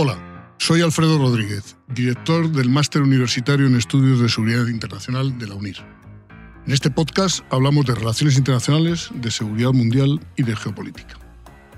Hola, 0.00 0.16
soy 0.58 0.80
Alfredo 0.80 1.18
Rodríguez, 1.18 1.76
director 1.88 2.48
del 2.52 2.70
Máster 2.70 3.02
Universitario 3.02 3.66
en 3.66 3.74
Estudios 3.74 4.20
de 4.20 4.28
Seguridad 4.28 4.68
Internacional 4.68 5.36
de 5.40 5.48
la 5.48 5.56
UNIR. 5.56 5.78
En 6.64 6.72
este 6.72 6.88
podcast 6.88 7.40
hablamos 7.50 7.84
de 7.84 7.96
relaciones 7.96 8.38
internacionales, 8.38 9.10
de 9.12 9.28
seguridad 9.32 9.72
mundial 9.72 10.20
y 10.36 10.44
de 10.44 10.54
geopolítica. 10.54 11.18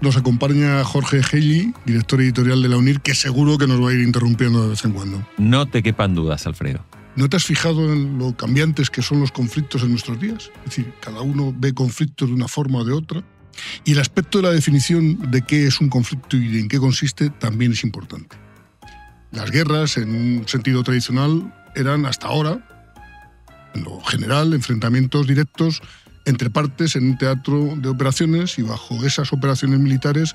Nos 0.02 0.18
acompaña 0.18 0.84
Jorge 0.84 1.22
Gelli, 1.22 1.72
director 1.86 2.20
editorial 2.20 2.60
de 2.60 2.68
la 2.68 2.76
UNIR, 2.76 3.00
que 3.00 3.14
seguro 3.14 3.56
que 3.56 3.66
nos 3.66 3.82
va 3.82 3.88
a 3.88 3.94
ir 3.94 4.02
interrumpiendo 4.02 4.64
de 4.64 4.68
vez 4.68 4.84
en 4.84 4.92
cuando. 4.92 5.26
No 5.38 5.64
te 5.64 5.82
quepan 5.82 6.14
dudas, 6.14 6.46
Alfredo. 6.46 6.84
¿No 7.16 7.30
te 7.30 7.38
has 7.38 7.44
fijado 7.44 7.90
en 7.90 8.18
lo 8.18 8.36
cambiantes 8.36 8.90
que 8.90 9.00
son 9.00 9.20
los 9.20 9.32
conflictos 9.32 9.82
en 9.82 9.92
nuestros 9.92 10.20
días? 10.20 10.50
Es 10.58 10.76
decir, 10.76 10.92
cada 11.00 11.22
uno 11.22 11.54
ve 11.56 11.72
conflictos 11.72 12.28
de 12.28 12.34
una 12.34 12.48
forma 12.48 12.80
o 12.80 12.84
de 12.84 12.92
otra. 12.92 13.24
Y 13.84 13.92
el 13.92 14.00
aspecto 14.00 14.38
de 14.38 14.44
la 14.44 14.52
definición 14.52 15.30
de 15.30 15.42
qué 15.42 15.66
es 15.66 15.80
un 15.80 15.88
conflicto 15.88 16.36
y 16.36 16.58
en 16.58 16.68
qué 16.68 16.78
consiste 16.78 17.30
también 17.30 17.72
es 17.72 17.84
importante. 17.84 18.36
Las 19.32 19.50
guerras, 19.50 19.96
en 19.96 20.14
un 20.14 20.48
sentido 20.48 20.82
tradicional, 20.82 21.54
eran 21.74 22.06
hasta 22.06 22.28
ahora, 22.28 22.66
en 23.74 23.84
lo 23.84 24.00
general, 24.00 24.52
enfrentamientos 24.54 25.26
directos 25.26 25.82
entre 26.26 26.50
partes 26.50 26.96
en 26.96 27.10
un 27.10 27.18
teatro 27.18 27.74
de 27.76 27.88
operaciones 27.88 28.58
y 28.58 28.62
bajo 28.62 29.04
esas 29.04 29.32
operaciones 29.32 29.78
militares 29.78 30.34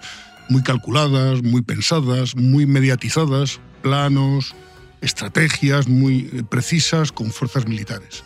muy 0.50 0.62
calculadas, 0.62 1.44
muy 1.44 1.62
pensadas, 1.62 2.36
muy 2.36 2.66
mediatizadas, 2.66 3.60
planos, 3.82 4.56
estrategias 5.02 5.88
muy 5.88 6.30
eh, 6.34 6.44
precisas 6.50 7.12
con 7.12 7.32
fuerzas 7.32 7.68
militares 7.68 8.24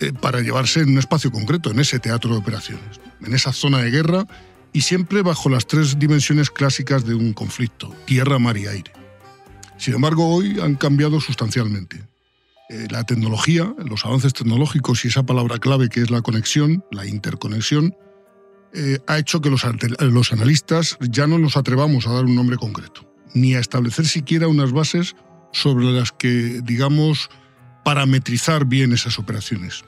eh, 0.00 0.12
para 0.12 0.40
llevarse 0.40 0.80
en 0.80 0.90
un 0.90 0.98
espacio 0.98 1.30
concreto, 1.30 1.70
en 1.70 1.80
ese 1.80 1.98
teatro 1.98 2.32
de 2.32 2.36
operaciones, 2.36 3.00
en 3.26 3.34
esa 3.34 3.52
zona 3.52 3.78
de 3.78 3.90
guerra 3.90 4.26
y 4.72 4.82
siempre 4.82 5.22
bajo 5.22 5.48
las 5.48 5.66
tres 5.66 5.98
dimensiones 5.98 6.50
clásicas 6.50 7.04
de 7.04 7.14
un 7.14 7.32
conflicto, 7.32 7.94
tierra, 8.06 8.38
mar 8.38 8.56
y 8.56 8.66
aire. 8.66 8.92
Sin 9.76 9.94
embargo, 9.94 10.28
hoy 10.28 10.58
han 10.60 10.74
cambiado 10.76 11.20
sustancialmente. 11.20 12.06
Eh, 12.70 12.86
la 12.90 13.04
tecnología, 13.04 13.74
los 13.84 14.04
avances 14.04 14.32
tecnológicos 14.32 15.04
y 15.04 15.08
esa 15.08 15.24
palabra 15.24 15.58
clave 15.58 15.88
que 15.88 16.00
es 16.00 16.10
la 16.10 16.22
conexión, 16.22 16.84
la 16.90 17.06
interconexión, 17.06 17.94
ha 19.06 19.18
hecho 19.18 19.40
que 19.40 19.50
los, 19.50 19.64
los 20.00 20.32
analistas 20.32 20.98
ya 21.00 21.28
no 21.28 21.38
nos 21.38 21.56
atrevamos 21.56 22.08
a 22.08 22.12
dar 22.12 22.24
un 22.24 22.34
nombre 22.34 22.56
concreto, 22.56 23.08
ni 23.32 23.54
a 23.54 23.60
establecer 23.60 24.06
siquiera 24.06 24.48
unas 24.48 24.72
bases 24.72 25.14
sobre 25.52 25.86
las 25.92 26.10
que, 26.10 26.60
digamos, 26.64 27.30
parametrizar 27.84 28.64
bien 28.64 28.92
esas 28.92 29.18
operaciones. 29.18 29.84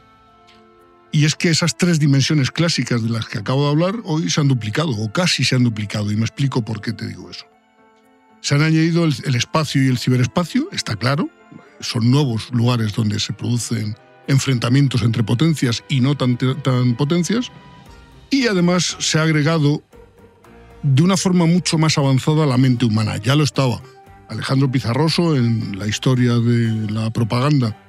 Y 1.12 1.24
es 1.24 1.34
que 1.34 1.48
esas 1.48 1.76
tres 1.76 1.98
dimensiones 1.98 2.50
clásicas 2.50 3.02
de 3.02 3.08
las 3.08 3.26
que 3.26 3.38
acabo 3.38 3.64
de 3.64 3.70
hablar 3.70 3.96
hoy 4.04 4.30
se 4.30 4.40
han 4.40 4.48
duplicado, 4.48 4.90
o 4.90 5.12
casi 5.12 5.44
se 5.44 5.54
han 5.54 5.64
duplicado, 5.64 6.10
y 6.10 6.16
me 6.16 6.24
explico 6.24 6.64
por 6.64 6.80
qué 6.80 6.92
te 6.92 7.06
digo 7.06 7.30
eso. 7.30 7.46
Se 8.40 8.54
han 8.54 8.62
añadido 8.62 9.04
el, 9.04 9.34
espacio 9.34 9.82
y 9.82 9.88
el 9.88 9.98
ciberespacio, 9.98 10.68
está 10.72 10.96
claro, 10.96 11.28
son 11.80 12.10
nuevos 12.10 12.50
lugares 12.52 12.92
donde 12.92 13.18
se 13.18 13.32
producen 13.32 13.96
enfrentamientos 14.28 15.02
entre 15.02 15.22
potencias 15.22 15.84
y 15.88 16.00
no 16.00 16.16
tan, 16.16 16.36
tan 16.36 16.96
potencias, 16.96 17.50
y 18.30 18.46
además 18.46 18.96
se 18.98 19.18
ha 19.18 19.22
agregado 19.22 19.82
de 20.82 21.02
una 21.02 21.16
forma 21.16 21.46
mucho 21.46 21.78
más 21.78 21.98
avanzada 21.98 22.46
la 22.46 22.58
mente 22.58 22.84
humana, 22.84 23.16
ya 23.16 23.34
lo 23.36 23.44
estaba, 23.44 23.80
Alejandro 24.28 24.70
Pizarroso, 24.70 25.36
en 25.36 25.78
la 25.78 25.86
historia 25.86 26.34
de 26.34 26.90
la 26.90 27.10
propaganda 27.10 27.85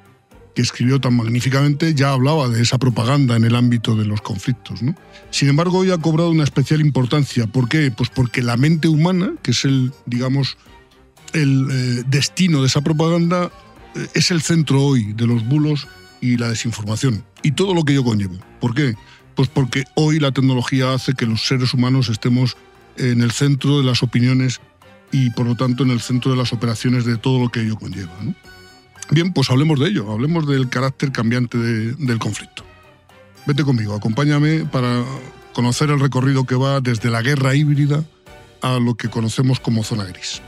que 0.58 0.64
escribió 0.64 1.00
tan 1.00 1.16
magníficamente, 1.16 1.94
ya 1.94 2.14
hablaba 2.14 2.50
de 2.50 2.64
esa 2.64 2.80
propaganda 2.80 3.36
en 3.36 3.44
el 3.44 3.56
ámbito 3.56 3.96
de 3.96 4.06
los 4.06 4.22
conflictos. 4.22 4.80
Sin 5.30 5.50
embargo, 5.50 5.78
hoy 5.78 5.92
ha 5.92 6.00
cobrado 6.00 6.32
una 6.32 6.44
especial 6.44 6.82
importancia. 6.82 7.46
¿Por 7.46 7.70
qué? 7.70 7.92
Pues 7.92 8.10
porque 8.10 8.42
la 8.42 8.58
mente 8.58 8.88
humana, 8.88 9.36
que 9.44 9.52
es 9.52 9.66
el, 9.66 9.94
digamos, 10.08 10.58
el 11.34 11.68
eh, 11.70 12.04
destino 12.08 12.62
de 12.62 12.68
esa 12.70 12.82
propaganda, 12.82 13.52
eh, 13.94 14.08
es 14.16 14.32
el 14.32 14.42
centro 14.42 14.82
hoy 14.82 15.14
de 15.14 15.28
los 15.28 15.48
bulos 15.48 15.88
y 16.22 16.38
la 16.38 16.50
desinformación. 16.50 17.24
Y 17.44 17.52
todo 17.52 17.76
lo 17.76 17.84
que 17.84 17.94
ello 17.94 18.04
conlleva. 18.04 18.38
¿Por 18.60 18.74
qué? 18.74 18.96
Pues 19.36 19.50
porque 19.50 19.84
hoy 19.94 20.20
la 20.20 20.32
tecnología 20.32 20.92
hace 20.92 21.14
que 21.14 21.28
los 21.28 21.46
seres 21.46 21.72
humanos 21.76 22.10
estemos 22.10 22.58
en 22.98 23.22
el 23.22 23.30
centro 23.30 23.78
de 23.78 23.84
las 23.84 24.02
opiniones 24.02 24.60
y 25.12 25.30
por 25.30 25.46
lo 25.46 25.54
tanto 25.54 25.84
en 25.84 25.92
el 25.92 26.02
centro 26.02 26.32
de 26.32 26.38
las 26.38 26.52
operaciones 26.52 27.06
de 27.06 27.18
todo 27.18 27.40
lo 27.40 27.50
que 27.50 27.62
ello 27.62 27.76
conlleva. 27.76 28.12
Bien, 29.12 29.32
pues 29.34 29.50
hablemos 29.50 29.80
de 29.80 29.88
ello, 29.88 30.12
hablemos 30.12 30.48
del 30.48 30.70
carácter 30.70 31.12
cambiante 31.12 31.58
del 31.58 32.20
conflicto. 32.20 32.64
Vete 33.46 33.64
conmigo, 33.64 33.96
acompáñame 33.96 34.66
para 34.66 35.04
conocer 35.54 35.90
el 35.90 36.00
recorrido 36.00 36.46
que 36.46 36.56
va 36.56 36.82
desde 36.82 37.10
la 37.10 37.22
guerra 37.22 37.56
híbrida 37.56 38.04
a 38.62 38.80
lo 38.80 38.96
que 38.96 39.10
conocemos 39.10 39.60
como 39.60 39.84
zona 39.84 40.04
gris. 40.06 40.42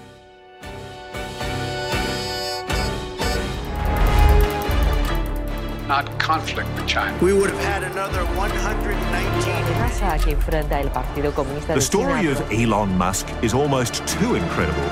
not 5.89 6.05
conflict 6.19 6.69
with 6.75 6.85
China. 6.85 7.17
We 7.19 7.33
would 7.33 7.49
have 7.49 7.63
had 7.63 7.83
another 7.83 8.23
119. 8.37 10.23
que 10.23 10.31
enfrenta 10.31 10.79
el 10.79 10.89
Partido 10.91 11.33
Comunista 11.33 11.73
The 11.73 11.81
story 11.81 12.27
of 12.27 12.39
Elon 12.51 12.95
Musk 12.97 13.27
is 13.41 13.53
almost 13.53 14.05
too 14.05 14.35
incredible. 14.35 14.89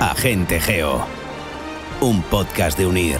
Agente 0.00 0.60
Geo. 0.60 1.04
Un 2.02 2.20
podcast 2.20 2.76
de 2.76 2.84
Unir. 2.84 3.18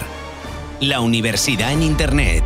La 0.81 0.99
universidad 0.99 1.71
en 1.71 1.83
Internet. 1.83 2.43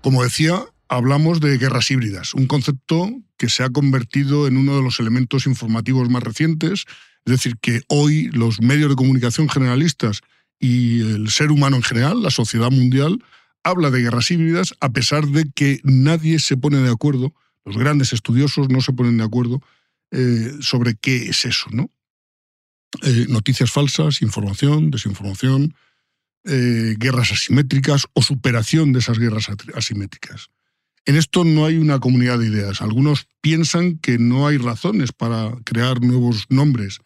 Como 0.00 0.22
decía, 0.22 0.64
hablamos 0.88 1.40
de 1.40 1.58
guerras 1.58 1.90
híbridas, 1.90 2.32
un 2.32 2.46
concepto 2.46 3.10
que 3.36 3.50
se 3.50 3.62
ha 3.62 3.68
convertido 3.68 4.46
en 4.46 4.56
uno 4.56 4.74
de 4.74 4.82
los 4.82 5.00
elementos 5.00 5.44
informativos 5.44 6.08
más 6.08 6.22
recientes 6.22 6.86
es 7.26 7.32
decir, 7.32 7.58
que 7.60 7.82
hoy 7.88 8.30
los 8.32 8.62
medios 8.62 8.88
de 8.88 8.96
comunicación 8.96 9.50
generalistas 9.50 10.22
y 10.58 11.02
el 11.02 11.28
ser 11.28 11.50
humano 11.50 11.76
en 11.76 11.82
general, 11.82 12.22
la 12.22 12.30
sociedad 12.30 12.70
mundial, 12.70 13.22
habla 13.62 13.90
de 13.90 14.00
guerras 14.00 14.30
híbridas 14.30 14.72
a 14.80 14.88
pesar 14.88 15.26
de 15.26 15.44
que 15.54 15.80
nadie 15.84 16.38
se 16.38 16.56
pone 16.56 16.78
de 16.78 16.90
acuerdo, 16.90 17.34
los 17.66 17.76
grandes 17.76 18.14
estudiosos 18.14 18.70
no 18.70 18.80
se 18.80 18.94
ponen 18.94 19.18
de 19.18 19.24
acuerdo 19.24 19.60
eh, 20.10 20.52
sobre 20.60 20.94
qué 20.94 21.28
es 21.28 21.44
eso, 21.44 21.68
¿no? 21.70 21.90
Eh, 23.02 23.26
noticias 23.28 23.70
falsas, 23.70 24.22
información, 24.22 24.90
desinformación, 24.90 25.74
eh, 26.44 26.96
guerras 26.98 27.32
asimétricas 27.32 28.06
o 28.14 28.22
superación 28.22 28.92
de 28.92 28.98
esas 28.98 29.18
guerras 29.18 29.48
asimétricas. 29.74 30.50
En 31.04 31.16
esto 31.16 31.44
no 31.44 31.64
hay 31.64 31.76
una 31.76 31.98
comunidad 31.98 32.38
de 32.38 32.46
ideas. 32.46 32.82
Algunos 32.82 33.28
piensan 33.40 33.98
que 33.98 34.18
no 34.18 34.46
hay 34.46 34.58
razones 34.58 35.12
para 35.12 35.52
crear 35.64 36.00
nuevos 36.00 36.46
nombres 36.48 37.00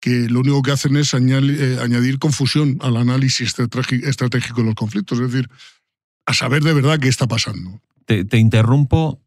que 0.00 0.28
lo 0.28 0.40
único 0.40 0.62
que 0.62 0.70
hacen 0.70 0.96
es 0.96 1.14
añadir, 1.14 2.18
confusión 2.18 2.78
al 2.80 2.96
análisis 2.96 3.54
estratégico 3.58 4.60
de 4.60 4.66
los 4.66 4.74
conflictos, 4.74 5.18
es 5.18 5.32
decir, 5.32 5.50
a 6.26 6.34
saber 6.34 6.62
de 6.62 6.74
verdad 6.74 6.98
qué 7.00 7.08
está 7.08 7.26
pasando. 7.26 7.80
Te, 8.04 8.38
interrumpo 8.38 9.20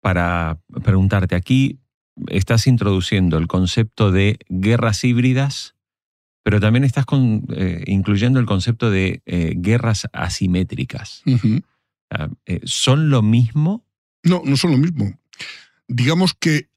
para 0.00 0.60
preguntarte, 0.84 1.34
aquí 1.34 1.80
estás 2.28 2.66
introduciendo 2.66 3.38
el 3.38 3.46
concepto 3.46 4.10
de 4.10 4.38
guerras 4.48 5.04
híbridas, 5.04 5.74
pero 6.42 6.60
también 6.60 6.84
estás 6.84 7.04
eh, 7.54 7.84
incluyendo 7.86 8.38
el 8.40 8.46
concepto 8.46 8.90
de 8.90 9.22
eh, 9.26 9.54
guerras 9.56 10.08
asimétricas. 10.12 11.22
Ah, 12.10 12.28
¿Son 12.64 13.10
lo 13.10 13.22
mismo? 13.22 13.84
No, 14.22 14.42
no 14.44 14.56
son 14.56 14.72
lo 14.72 14.78
mismo. 14.78 15.18
Digamos 15.88 16.34
que 16.34 16.68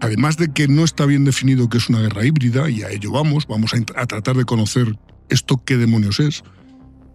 además 0.00 0.36
de 0.36 0.52
que 0.52 0.66
no 0.66 0.84
está 0.84 1.06
bien 1.06 1.24
definido 1.24 1.68
qué 1.68 1.78
es 1.78 1.88
una 1.88 2.00
guerra 2.00 2.24
híbrida, 2.24 2.68
y 2.70 2.82
a 2.82 2.90
ello 2.90 3.12
vamos, 3.12 3.46
vamos 3.46 3.72
a, 3.74 4.06
tratar 4.06 4.36
de 4.36 4.44
conocer 4.44 4.98
esto 5.28 5.62
qué 5.64 5.76
demonios 5.76 6.18
es. 6.20 6.42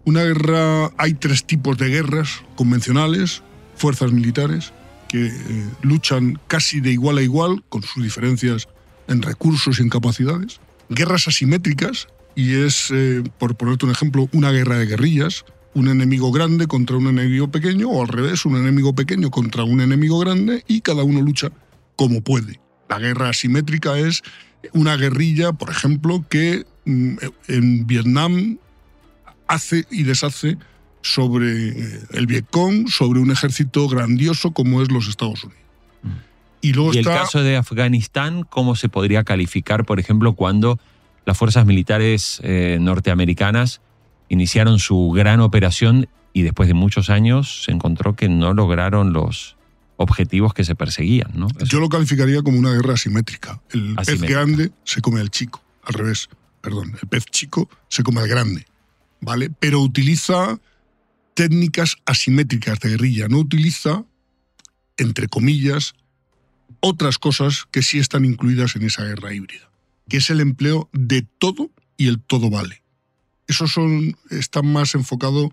Una 0.04 0.22
guerra, 0.22 0.92
hay 0.96 1.14
tres 1.14 1.44
tipos 1.44 1.76
de 1.78 1.88
guerras 1.88 2.44
convencionales, 2.54 3.42
fuerzas 3.74 4.12
militares, 4.12 4.72
que 5.08 5.26
eh, 5.26 5.70
luchan 5.82 6.38
casi 6.46 6.80
de 6.80 6.90
igual 6.90 7.18
a 7.18 7.22
igual, 7.22 7.64
con 7.68 7.82
sus 7.82 8.02
diferencias 8.02 8.68
en 9.08 9.22
recursos 9.22 9.78
y 9.78 9.82
en 9.82 9.88
capacidades. 9.88 10.60
Guerras 10.88 11.28
asimétricas, 11.28 12.08
y 12.34 12.54
es, 12.54 12.90
eh, 12.92 13.22
por 13.38 13.56
ponerte 13.56 13.86
un 13.86 13.92
ejemplo, 13.92 14.28
una 14.32 14.50
guerra 14.50 14.78
de 14.78 14.86
guerrillas, 14.86 15.44
un 15.74 15.88
enemigo 15.88 16.32
grande 16.32 16.66
contra 16.66 16.96
un 16.96 17.08
enemigo 17.08 17.50
pequeño, 17.50 17.88
o 17.88 18.02
al 18.02 18.08
revés, 18.08 18.44
un 18.44 18.56
enemigo 18.56 18.94
pequeño 18.94 19.30
contra 19.30 19.64
un 19.64 19.80
enemigo 19.80 20.18
grande, 20.18 20.64
y 20.66 20.80
cada 20.80 21.02
uno 21.02 21.20
lucha 21.20 21.50
como 21.96 22.22
puede. 22.22 22.60
La 22.88 22.98
guerra 22.98 23.30
asimétrica 23.30 23.98
es 23.98 24.22
una 24.72 24.96
guerrilla, 24.96 25.52
por 25.52 25.70
ejemplo, 25.70 26.24
que 26.28 26.64
mm, 26.84 27.16
en 27.48 27.86
Vietnam 27.86 28.58
hace 29.48 29.86
y 29.90 30.02
deshace 30.02 30.58
sobre 31.02 31.68
eh, 31.68 32.00
el 32.12 32.26
Vietcong, 32.26 32.88
sobre 32.88 33.20
un 33.20 33.30
ejército 33.30 33.88
grandioso 33.88 34.52
como 34.52 34.82
es 34.82 34.90
los 34.90 35.08
Estados 35.08 35.44
Unidos. 35.44 35.62
Mm. 36.02 36.08
Y, 36.62 36.72
luego 36.72 36.92
el 36.92 37.04
caso 37.04 37.42
de 37.42 37.56
Afganistán, 37.56 38.44
¿cómo 38.48 38.74
se 38.76 38.88
podría 38.88 39.24
calificar, 39.24 39.84
por 39.84 40.00
ejemplo, 40.00 40.34
cuando 40.34 40.78
las 41.24 41.36
fuerzas 41.38 41.66
militares 41.66 42.40
eh, 42.42 42.78
norteamericanas 42.80 43.80
iniciaron 44.28 44.78
su 44.78 45.12
gran 45.14 45.40
operación 45.40 46.08
y 46.32 46.42
después 46.42 46.68
de 46.68 46.74
muchos 46.74 47.10
años 47.10 47.64
se 47.64 47.72
encontró 47.72 48.14
que 48.14 48.28
no 48.28 48.52
lograron 48.52 49.12
los, 49.12 49.56
objetivos 49.96 50.54
que 50.54 50.64
se 50.64 50.74
perseguían, 50.74 51.32
Yo 51.64 51.80
lo 51.80 51.88
calificaría 51.88 52.42
como 52.42 52.58
una 52.58 52.72
guerra 52.72 52.94
asimétrica. 52.94 53.60
El 53.70 53.96
pez 53.96 54.20
grande 54.22 54.70
se 54.84 55.00
come 55.00 55.20
al 55.20 55.30
chico, 55.30 55.62
al 55.84 55.94
revés, 55.94 56.28
perdón, 56.60 56.96
el 57.00 57.08
pez 57.08 57.24
chico 57.26 57.68
se 57.88 58.02
come 58.02 58.20
al 58.20 58.28
grande, 58.28 58.66
¿vale? 59.20 59.50
Pero 59.58 59.80
utiliza 59.80 60.58
técnicas 61.36 61.96
asimétricas 62.06 62.80
de 62.80 62.88
guerrilla, 62.88 63.28
no 63.28 63.38
utiliza, 63.38 64.04
entre 64.96 65.28
comillas, 65.28 65.92
otras 66.80 67.18
cosas 67.18 67.66
que 67.70 67.82
sí 67.82 67.98
están 67.98 68.24
incluidas 68.24 68.74
en 68.74 68.84
esa 68.84 69.04
guerra 69.04 69.34
híbrida, 69.34 69.70
que 70.08 70.16
es 70.16 70.30
el 70.30 70.40
empleo 70.40 70.88
de 70.92 71.22
todo 71.38 71.70
y 71.98 72.08
el 72.08 72.20
todo 72.20 72.48
vale. 72.48 72.82
Esos 73.46 73.70
son, 73.70 74.16
están 74.30 74.66
más 74.72 74.94
enfocados 74.94 75.50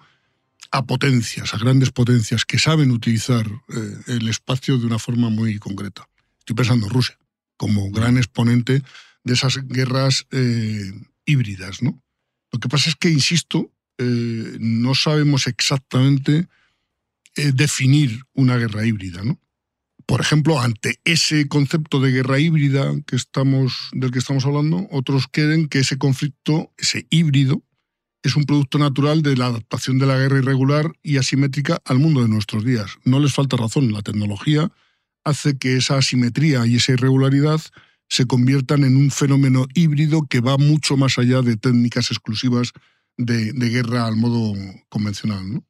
a 0.71 0.85
potencias, 0.85 1.53
a 1.53 1.57
grandes 1.57 1.91
potencias 1.91 2.45
que 2.45 2.59
saben 2.59 2.89
utilizar 2.89 3.45
eh, 3.45 3.97
el 4.07 4.29
espacio 4.29 4.77
de 4.77 4.85
una 4.85 4.99
forma 4.99 5.29
muy 5.29 5.59
concreta. 5.59 6.07
Estoy 6.39 6.55
pensando 6.55 6.87
en 6.87 6.93
Rusia 6.93 7.19
como 7.57 7.91
gran 7.91 8.17
exponente 8.17 8.81
de 9.25 9.33
esas 9.33 9.57
guerras 9.67 10.27
eh, 10.31 10.93
híbridas, 11.25 11.83
¿no? 11.83 12.01
Lo 12.53 12.59
que 12.59 12.69
pasa 12.69 12.89
es 12.89 12.95
que, 12.95 13.09
insisto, 13.09 13.69
eh, 13.97 14.57
no 14.59 14.95
sabemos 14.95 15.47
exactamente 15.47 16.47
eh, 17.35 17.51
definir 17.53 18.23
una 18.33 18.57
guerra 18.57 18.85
híbrida, 18.85 19.23
¿no? 19.23 19.39
Por 20.05 20.19
ejemplo, 20.19 20.59
ante 20.59 20.99
ese 21.05 21.47
concepto 21.47 21.99
de 22.01 22.11
guerra 22.11 22.39
híbrida 22.39 22.93
que 23.07 23.15
estamos, 23.15 23.89
del 23.93 24.11
que 24.11 24.19
estamos 24.19 24.45
hablando, 24.45 24.87
otros 24.91 25.27
creen 25.31 25.69
que 25.69 25.79
ese 25.79 25.97
conflicto, 25.97 26.73
ese 26.77 27.07
híbrido, 27.09 27.63
es 28.21 28.35
un 28.35 28.45
producto 28.45 28.77
natural 28.77 29.21
de 29.21 29.35
la 29.35 29.47
adaptación 29.47 29.99
de 29.99 30.05
la 30.05 30.17
guerra 30.17 30.39
irregular 30.39 30.91
y 31.03 31.17
asimétrica 31.17 31.81
al 31.85 31.99
mundo 31.99 32.21
de 32.21 32.29
nuestros 32.29 32.65
días. 32.65 32.97
No 33.03 33.19
les 33.19 33.33
falta 33.33 33.57
razón, 33.57 33.91
la 33.91 34.01
tecnología 34.01 34.71
hace 35.23 35.57
que 35.57 35.77
esa 35.77 35.97
asimetría 35.97 36.65
y 36.65 36.75
esa 36.77 36.93
irregularidad 36.93 37.61
se 38.09 38.25
conviertan 38.25 38.83
en 38.83 38.95
un 38.95 39.11
fenómeno 39.11 39.67
híbrido 39.73 40.27
que 40.29 40.41
va 40.41 40.57
mucho 40.57 40.97
más 40.97 41.17
allá 41.17 41.41
de 41.41 41.57
técnicas 41.57 42.11
exclusivas 42.11 42.71
de, 43.17 43.51
guerra 43.69 44.07
al 44.07 44.15
modo 44.15 44.53
convencional. 44.89 45.53
¿no? 45.53 45.65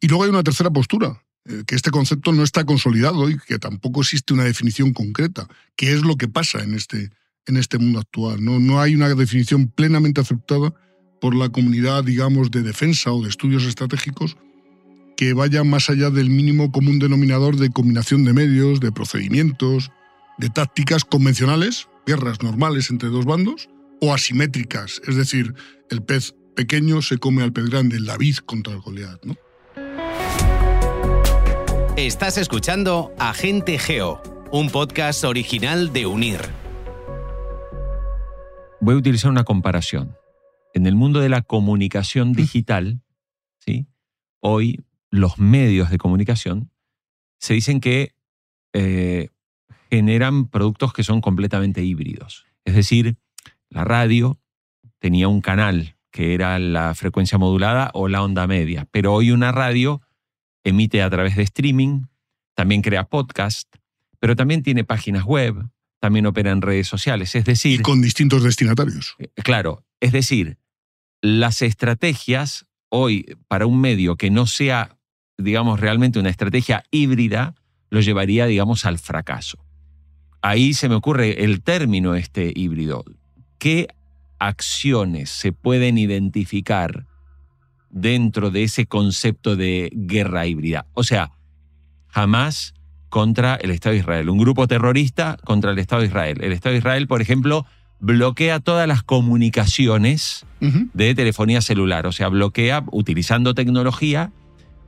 Y 0.00 0.08
luego 0.08 0.24
hay 0.24 0.30
una 0.30 0.42
tercera 0.42 0.70
postura, 0.70 1.22
eh, 1.44 1.62
que 1.66 1.74
este 1.74 1.90
concepto 1.90 2.32
no 2.32 2.42
está 2.42 2.64
consolidado 2.64 3.30
y 3.30 3.38
que 3.38 3.58
tampoco 3.58 4.00
existe 4.00 4.34
una 4.34 4.44
definición 4.44 4.92
concreta, 4.92 5.46
que 5.76 5.92
es 5.92 6.02
lo 6.02 6.16
que 6.16 6.28
pasa 6.28 6.62
en 6.62 6.74
este, 6.74 7.10
en 7.46 7.56
este 7.56 7.78
mundo 7.78 8.00
actual. 8.00 8.44
¿no? 8.44 8.58
no 8.58 8.80
hay 8.80 8.94
una 8.94 9.08
definición 9.14 9.68
plenamente 9.68 10.20
aceptada 10.20 10.74
por 11.20 11.34
la 11.34 11.48
comunidad, 11.48 12.04
digamos, 12.04 12.50
de 12.50 12.62
defensa 12.62 13.12
o 13.12 13.22
de 13.22 13.28
estudios 13.28 13.64
estratégicos 13.64 14.36
que 15.18 15.32
vaya 15.32 15.64
más 15.64 15.90
allá 15.90 16.10
del 16.10 16.30
mínimo 16.30 16.70
común 16.70 17.00
denominador 17.00 17.56
de 17.56 17.70
combinación 17.70 18.22
de 18.22 18.32
medios, 18.32 18.78
de 18.78 18.92
procedimientos, 18.92 19.90
de 20.38 20.48
tácticas 20.48 21.04
convencionales, 21.04 21.88
guerras 22.06 22.40
normales 22.40 22.88
entre 22.90 23.08
dos 23.08 23.24
bandos, 23.24 23.68
o 24.00 24.14
asimétricas, 24.14 25.02
es 25.08 25.16
decir, 25.16 25.54
el 25.90 26.04
pez 26.04 26.36
pequeño 26.58 27.02
se 27.02 27.18
come 27.18 27.44
al 27.44 27.52
pez 27.52 27.66
grande, 27.66 27.98
el 27.98 28.06
David 28.06 28.38
contra 28.38 28.72
el 28.72 28.80
Goliat, 28.80 29.24
¿no? 29.24 29.36
Estás 31.96 32.36
escuchando 32.36 33.14
Agente 33.16 33.78
Geo, 33.78 34.20
un 34.50 34.68
podcast 34.68 35.22
original 35.22 35.92
de 35.92 36.06
Unir. 36.06 36.40
Voy 38.80 38.96
a 38.96 38.98
utilizar 38.98 39.30
una 39.30 39.44
comparación. 39.44 40.16
En 40.74 40.88
el 40.88 40.96
mundo 40.96 41.20
de 41.20 41.28
la 41.28 41.42
comunicación 41.42 42.32
digital, 42.32 43.02
¿sí? 43.60 43.86
hoy 44.40 44.84
los 45.10 45.38
medios 45.38 45.90
de 45.90 45.98
comunicación 45.98 46.72
se 47.38 47.54
dicen 47.54 47.78
que 47.78 48.16
eh, 48.72 49.28
generan 49.90 50.48
productos 50.48 50.92
que 50.92 51.04
son 51.04 51.20
completamente 51.20 51.84
híbridos. 51.84 52.46
Es 52.64 52.74
decir, 52.74 53.16
la 53.70 53.84
radio 53.84 54.40
tenía 54.98 55.28
un 55.28 55.40
canal 55.40 55.94
que 56.18 56.34
era 56.34 56.58
la 56.58 56.96
frecuencia 56.96 57.38
modulada 57.38 57.92
o 57.94 58.08
la 58.08 58.24
onda 58.24 58.48
media, 58.48 58.88
pero 58.90 59.14
hoy 59.14 59.30
una 59.30 59.52
radio 59.52 60.02
emite 60.64 61.00
a 61.00 61.08
través 61.08 61.36
de 61.36 61.44
streaming, 61.44 62.06
también 62.56 62.82
crea 62.82 63.04
podcast, 63.04 63.72
pero 64.18 64.34
también 64.34 64.64
tiene 64.64 64.82
páginas 64.82 65.22
web, 65.22 65.70
también 66.00 66.26
opera 66.26 66.50
en 66.50 66.60
redes 66.60 66.88
sociales. 66.88 67.36
Es 67.36 67.44
decir, 67.44 67.78
Y 67.78 67.82
con 67.84 68.02
distintos 68.02 68.42
destinatarios. 68.42 69.14
eh, 69.20 69.28
Claro, 69.44 69.84
es 70.00 70.10
decir, 70.10 70.58
las 71.22 71.62
estrategias 71.62 72.66
hoy 72.88 73.36
para 73.46 73.66
un 73.66 73.80
medio 73.80 74.16
que 74.16 74.30
no 74.30 74.48
sea, 74.48 74.98
digamos, 75.36 75.78
realmente 75.78 76.18
una 76.18 76.30
estrategia 76.30 76.82
híbrida, 76.90 77.54
lo 77.90 78.00
llevaría, 78.00 78.46
digamos, 78.46 78.86
al 78.86 78.98
fracaso. 78.98 79.64
Ahí 80.42 80.74
se 80.74 80.88
me 80.88 80.96
ocurre 80.96 81.44
el 81.44 81.62
término 81.62 82.16
este 82.16 82.52
híbrido. 82.56 83.04
¿Qué 83.58 83.86
acciones 84.38 85.30
se 85.30 85.52
pueden 85.52 85.98
identificar 85.98 87.06
dentro 87.90 88.50
de 88.50 88.64
ese 88.64 88.86
concepto 88.86 89.56
de 89.56 89.90
guerra 89.92 90.46
híbrida? 90.46 90.86
O 90.94 91.02
sea, 91.02 91.32
jamás 92.08 92.74
contra 93.08 93.54
el 93.56 93.70
Estado 93.70 93.94
de 93.94 94.00
Israel. 94.00 94.28
Un 94.28 94.38
grupo 94.38 94.66
terrorista 94.66 95.38
contra 95.44 95.70
el 95.70 95.78
Estado 95.78 96.02
de 96.02 96.08
Israel. 96.08 96.38
El 96.42 96.52
Estado 96.52 96.72
de 96.72 96.78
Israel, 96.78 97.06
por 97.06 97.22
ejemplo, 97.22 97.66
bloquea 98.00 98.60
todas 98.60 98.86
las 98.86 99.02
comunicaciones 99.02 100.46
de 100.60 101.14
telefonía 101.14 101.60
celular. 101.60 102.06
O 102.06 102.12
sea, 102.12 102.28
bloquea, 102.28 102.84
utilizando 102.90 103.54
tecnología, 103.54 104.32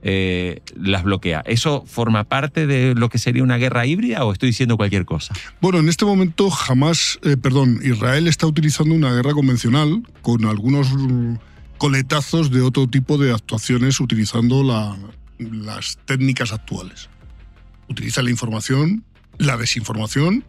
eh, 0.03 0.61
las 0.75 1.03
bloquea. 1.05 1.43
¿Eso 1.47 1.85
forma 1.87 2.25
parte 2.25 2.67
de 2.67 2.95
lo 2.95 3.09
que 3.09 3.19
sería 3.19 3.43
una 3.43 3.57
guerra 3.59 3.87
híbrida 3.87 4.25
o 4.25 4.33
estoy 4.33 4.49
diciendo 4.51 4.77
cualquier 4.77 5.05
cosa? 5.05 5.35
Bueno, 5.61 5.79
en 5.79 5.89
este 5.89 6.05
momento 6.05 6.51
jamás, 6.51 7.19
eh, 7.23 7.37
perdón, 7.37 7.81
Israel 7.83 8.27
está 8.29 8.47
utilizando 8.47 8.95
una 8.95 9.13
guerra 9.13 9.33
convencional 9.35 10.03
con 10.23 10.45
algunos 10.47 10.91
mm, 10.93 11.35
coletazos 11.79 12.51
de 12.51 12.61
otro 12.63 12.87
tipo 12.89 13.19
de 13.19 13.33
actuaciones 13.33 14.01
utilizando 14.01 14.63
la- 14.63 14.97
las 15.39 15.99
técnicas 16.05 16.53
actuales. 16.53 17.09
Utiliza 17.89 18.23
la 18.23 18.31
información, 18.31 19.05
la 19.39 19.57
desinformación 19.57 20.45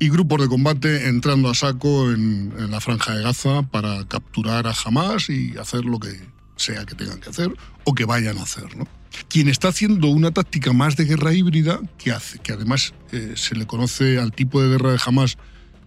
y 0.00 0.08
grupos 0.08 0.40
de 0.42 0.48
combate 0.48 1.06
entrando 1.08 1.48
a 1.48 1.54
saco 1.54 2.10
en, 2.10 2.52
en 2.58 2.70
la 2.70 2.80
franja 2.80 3.14
de 3.14 3.22
Gaza 3.22 3.62
para 3.62 4.04
capturar 4.08 4.66
a 4.66 4.74
Hamas 4.84 5.30
y 5.30 5.56
hacer 5.56 5.84
lo 5.84 6.00
que 6.00 6.10
sea 6.56 6.84
que 6.84 6.94
tengan 6.94 7.20
que 7.20 7.30
hacer 7.30 7.52
o 7.84 7.94
que 7.94 8.04
vayan 8.04 8.38
a 8.38 8.42
hacer. 8.42 8.76
¿no? 8.76 8.86
Quien 9.28 9.48
está 9.48 9.68
haciendo 9.68 10.08
una 10.08 10.30
táctica 10.32 10.72
más 10.72 10.96
de 10.96 11.04
guerra 11.04 11.32
híbrida, 11.34 11.80
que, 11.98 12.12
hace, 12.12 12.38
que 12.38 12.52
además 12.52 12.94
eh, 13.12 13.34
se 13.36 13.54
le 13.54 13.66
conoce 13.66 14.18
al 14.18 14.32
tipo 14.32 14.62
de 14.62 14.68
guerra 14.70 14.92
de 14.92 14.98
Hamas 15.04 15.36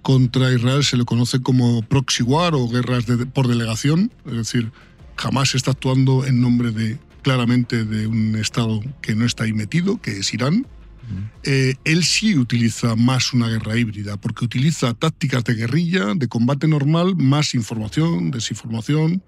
contra 0.01 0.53
Israel, 0.53 0.83
se 0.83 0.95
le 0.97 1.05
conoce 1.05 1.41
como 1.41 1.81
proxy 1.81 2.23
war 2.23 2.55
o 2.55 2.67
guerras 2.69 3.05
de- 3.05 3.25
por 3.25 3.47
delegación, 3.47 4.11
es 4.25 4.33
decir, 4.33 4.71
Hamas 5.17 5.55
está 5.55 5.71
actuando 5.71 6.25
en 6.25 6.39
nombre 6.41 6.71
de 6.71 6.97
claramente 7.23 7.83
de 7.83 8.07
un 8.07 8.35
Estado 8.37 8.79
que 9.01 9.15
no 9.15 9.25
está 9.25 9.43
ahí 9.43 9.51
metido, 9.53 9.99
que 10.01 10.19
es 10.19 10.33
Irán, 10.33 10.65
eh, 11.43 11.75
él 11.85 12.03
sí 12.03 12.37
utiliza 12.37 12.95
más 12.97 13.33
una 13.33 13.47
guerra 13.47 13.77
híbrida, 13.77 14.17
porque 14.17 14.43
utiliza 14.45 14.93
tácticas 14.93 15.43
de 15.45 15.55
guerrilla, 15.55 16.13
de 16.15 16.27
combate 16.27 16.67
normal, 16.67 17.15
más 17.15 17.53
información, 17.53 18.29
desinformación 18.31 19.23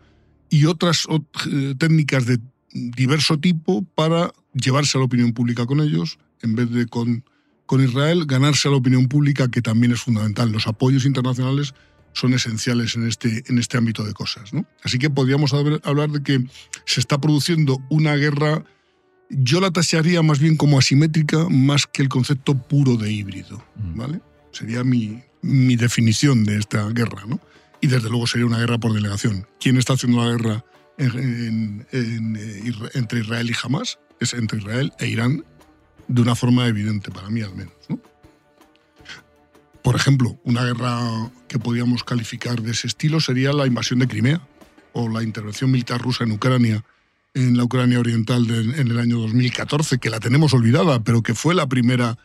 y 0.50 0.66
otras 0.66 1.08
ot- 1.08 1.26
eh, 1.52 1.76
técnicas 1.78 2.26
de 2.26 2.40
diverso 2.72 3.38
tipo 3.40 3.84
para 3.96 4.32
llevarse 4.54 4.98
a 4.98 5.00
la 5.00 5.06
opinión 5.06 5.34
pública 5.34 5.66
con 5.66 5.80
ellos, 5.82 6.18
en 6.42 6.56
vez 6.56 6.70
de 6.72 6.86
con, 6.88 7.24
con 7.66 7.84
Israel, 7.84 8.26
ganarse 8.26 8.68
a 8.68 8.72
la 8.72 8.78
opinión 8.78 9.08
pública, 9.08 9.50
que 9.50 9.62
también 9.62 9.92
es 9.92 10.02
fundamental. 10.02 10.52
Los 10.52 10.68
apoyos 10.68 11.06
internacionales 11.06 11.74
son 12.14 12.34
esenciales 12.34 12.96
en 12.96 13.08
este, 13.08 13.44
en 13.48 13.60
este 13.60 13.78
ámbito 13.78 14.04
de 14.04 14.14
cosas. 14.14 14.54
¿no? 14.54 14.66
Así 14.84 14.98
que 14.98 15.10
podríamos 15.10 15.54
haber- 15.54 15.82
hablar 15.84 16.10
de 16.10 16.22
que 16.24 16.44
se 16.86 17.00
está 17.00 17.20
produciendo 17.22 17.80
una 17.90 18.16
guerra 18.16 18.64
yo 19.32 19.62
la 19.62 19.70
tasaría 19.70 20.24
más 20.24 20.40
bien 20.40 20.58
como 20.58 20.80
asimétrica 20.80 21.48
más 21.50 21.86
que 21.86 22.02
el 22.02 22.10
concepto 22.10 22.56
puro 22.58 22.96
de 22.98 23.12
híbrido, 23.12 23.64
Mm. 23.76 23.96
¿vale? 23.96 24.22
Sería 24.52 24.84
mi, 24.84 25.22
mi 25.44 25.76
definición 25.76 26.44
de 26.46 26.58
esta 26.58 26.90
guerra, 26.90 27.26
¿no? 27.28 27.40
Y 27.82 27.88
desde 27.88 28.10
luego 28.10 28.28
sería 28.28 28.46
una 28.46 28.60
guerra 28.60 28.78
por 28.78 28.94
delegación. 28.94 29.48
¿Quién 29.60 29.78
está 29.78 29.94
haciendo 29.94 30.24
la 30.24 30.32
guerra 30.32 30.66
eh, 30.98 31.86
entre 32.94 33.20
Israel 33.20 33.50
y 33.50 33.56
Hamas? 33.64 34.00
Es 34.20 34.34
entre 34.34 34.60
Israel 34.60 34.92
e 35.00 35.08
Irán 35.08 35.46
de 36.08 36.22
una 36.22 36.36
forma 36.36 36.68
evidente, 36.68 37.12
para 37.12 37.30
mí 37.30 37.42
al 37.42 37.56
menos, 37.56 37.74
¿no? 37.88 38.00
Por 39.82 39.96
ejemplo, 39.96 40.38
una 40.44 40.64
guerra 40.66 41.32
que 41.48 41.58
podríamos 41.58 42.04
calificar 42.04 42.62
de 42.62 42.72
ese 42.72 42.88
estilo 42.88 43.22
sería 43.22 43.54
la 43.54 43.66
invasión 43.66 44.00
de 44.00 44.08
Crimea 44.08 44.42
o 44.94 45.08
la 45.08 45.24
intervención 45.24 45.72
militar 45.72 46.02
rusa 46.02 46.26
en 46.26 46.32
Ucrania 46.34 46.84
en 47.34 47.58
la 47.58 47.64
Ucrania 47.64 48.00
Oriental 48.00 48.50
en 48.50 48.88
el 48.88 49.00
año 49.00 49.20
2014, 49.20 50.00
que 50.00 50.10
la 50.10 50.20
tenemos 50.20 50.54
olvidada, 50.54 51.04
pero 51.04 51.22
que 51.22 51.36
fue 51.36 51.54
la 51.54 51.68
primera 51.68 52.18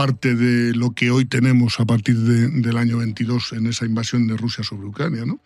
parte 0.00 0.34
de 0.34 0.74
lo 0.74 0.92
que 0.92 1.10
hoy 1.10 1.26
tenemos 1.26 1.78
a 1.78 1.84
partir 1.84 2.16
de- 2.16 2.48
del 2.48 2.78
año 2.78 2.96
22 2.96 3.52
en 3.52 3.66
esa 3.66 3.84
invasión 3.84 4.26
de 4.26 4.34
Rusia 4.34 4.64
sobre 4.64 4.86
Ucrania. 4.86 5.26
¿no? 5.26 5.42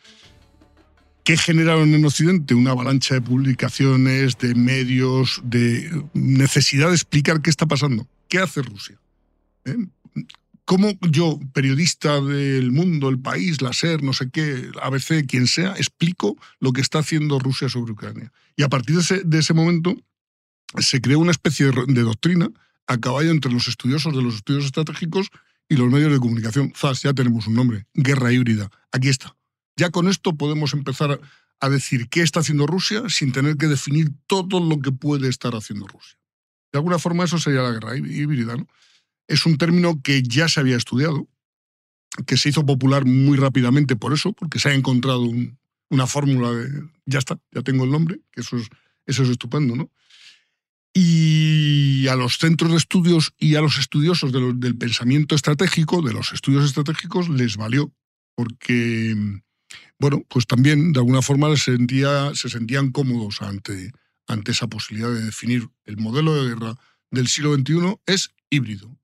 ¿Qué 1.24 1.36
generaron 1.36 1.92
en 1.92 2.04
Occidente? 2.04 2.54
Una 2.54 2.70
avalancha 2.70 3.14
de 3.14 3.20
publicaciones, 3.20 4.38
de 4.38 4.54
medios, 4.54 5.40
de 5.42 6.04
necesidad 6.14 6.90
de 6.90 6.94
explicar 6.94 7.42
qué 7.42 7.50
está 7.50 7.66
pasando. 7.66 8.04
¿Qué 8.04 8.10
¿qué 8.28 8.38
hace 8.38 8.62
Rusia? 8.62 8.96
¿Eh? 9.64 9.76
¿Cómo 10.64 10.92
yo, 11.10 11.40
periodista 11.52 12.20
del 12.20 12.70
mundo, 12.70 13.08
el 13.08 13.18
país, 13.18 13.60
la 13.60 13.72
SER, 13.72 14.04
no 14.04 14.12
sé 14.12 14.30
qué, 14.30 14.70
ABC, 14.80 15.26
quien 15.26 15.48
sea, 15.48 15.72
explico 15.72 16.36
lo 16.60 16.72
que 16.72 16.80
está 16.80 17.00
haciendo 17.00 17.40
Rusia 17.40 17.68
sobre 17.68 17.90
Ucrania? 17.90 18.32
Y 18.56 18.62
a 18.62 18.68
partir 18.68 18.96
de 18.96 19.38
ese, 19.40 19.52
momento 19.52 19.96
se 20.78 21.00
creó 21.00 21.18
una 21.18 21.32
especie 21.32 21.72
de 21.88 22.02
doctrina 22.02 22.48
a 22.86 22.98
caballo 22.98 23.30
entre 23.30 23.52
los 23.52 23.68
estudiosos 23.68 24.14
de 24.14 24.22
los 24.22 24.36
estudios 24.36 24.64
estratégicos 24.66 25.28
y 25.68 25.76
los 25.76 25.90
medios 25.90 26.12
de 26.12 26.18
comunicación. 26.18 26.72
Zas, 26.76 27.02
ya 27.02 27.14
tenemos 27.14 27.46
un 27.46 27.54
nombre, 27.54 27.86
guerra 27.94 28.32
híbrida. 28.32 28.70
Aquí 28.92 29.08
está. 29.08 29.36
Ya 29.76 29.90
con 29.90 30.08
esto 30.08 30.36
podemos 30.36 30.72
empezar 30.74 31.20
a, 31.60 31.68
decir 31.70 32.08
qué 32.10 32.20
está 32.20 32.40
haciendo 32.40 32.66
Rusia 32.66 33.04
sin 33.08 33.32
tener 33.32 33.56
que 33.56 33.68
definir 33.68 34.10
todo 34.26 34.60
lo 34.60 34.80
que 34.80 34.92
puede 34.92 35.28
estar 35.30 35.54
haciendo 35.54 35.86
Rusia. 35.86 36.18
De 36.72 36.78
alguna 36.78 36.98
forma 36.98 37.24
eso 37.24 37.38
sería 37.38 37.62
la 37.62 37.70
guerra 37.70 37.96
hí- 37.96 38.04
híbrida. 38.20 38.56
¿no? 38.56 38.66
Es 39.28 39.46
un 39.46 39.56
término 39.56 40.02
que 40.02 40.22
ya 40.22 40.46
se 40.48 40.60
había 40.60 40.76
estudiado, 40.76 41.26
que 42.26 42.36
se 42.36 42.50
hizo 42.50 42.66
popular 42.66 43.06
muy 43.06 43.38
rápidamente 43.38 43.96
por 43.96 44.12
eso, 44.12 44.34
porque 44.34 44.58
se 44.58 44.68
ha 44.68 44.74
encontrado 44.74 45.22
un- 45.22 45.58
una 45.88 46.06
fórmula 46.06 46.50
de, 46.52 46.82
ya 47.06 47.18
está, 47.18 47.38
ya 47.50 47.62
tengo 47.62 47.84
el 47.84 47.90
nombre, 47.90 48.20
que 48.30 48.42
eso 48.42 48.56
es, 48.58 48.68
eso 49.06 49.22
es 49.22 49.30
estupendo, 49.30 49.74
¿no? 49.74 49.90
Y 50.96 52.06
a 52.06 52.14
los 52.14 52.38
centros 52.38 52.70
de 52.70 52.76
estudios 52.76 53.34
y 53.36 53.56
a 53.56 53.60
los 53.60 53.78
estudiosos 53.78 54.32
del 54.32 54.76
pensamiento 54.78 55.34
estratégico, 55.34 56.02
de 56.02 56.12
los 56.12 56.32
estudios 56.32 56.64
estratégicos, 56.64 57.28
les 57.28 57.56
valió, 57.56 57.92
porque, 58.36 59.16
bueno, 59.98 60.22
pues 60.28 60.46
también 60.46 60.92
de 60.92 61.00
alguna 61.00 61.20
forma 61.20 61.48
les 61.48 61.62
sentía, 61.62 62.32
se 62.34 62.48
sentían 62.48 62.92
cómodos 62.92 63.42
ante, 63.42 63.90
ante 64.28 64.52
esa 64.52 64.68
posibilidad 64.68 65.12
de 65.12 65.24
definir 65.24 65.68
el 65.84 65.96
modelo 65.96 66.34
de 66.34 66.48
guerra 66.48 66.76
del 67.10 67.28
siglo 67.28 67.54
XXI 67.54 67.96
es 68.06 68.30
híbrido. 68.50 68.96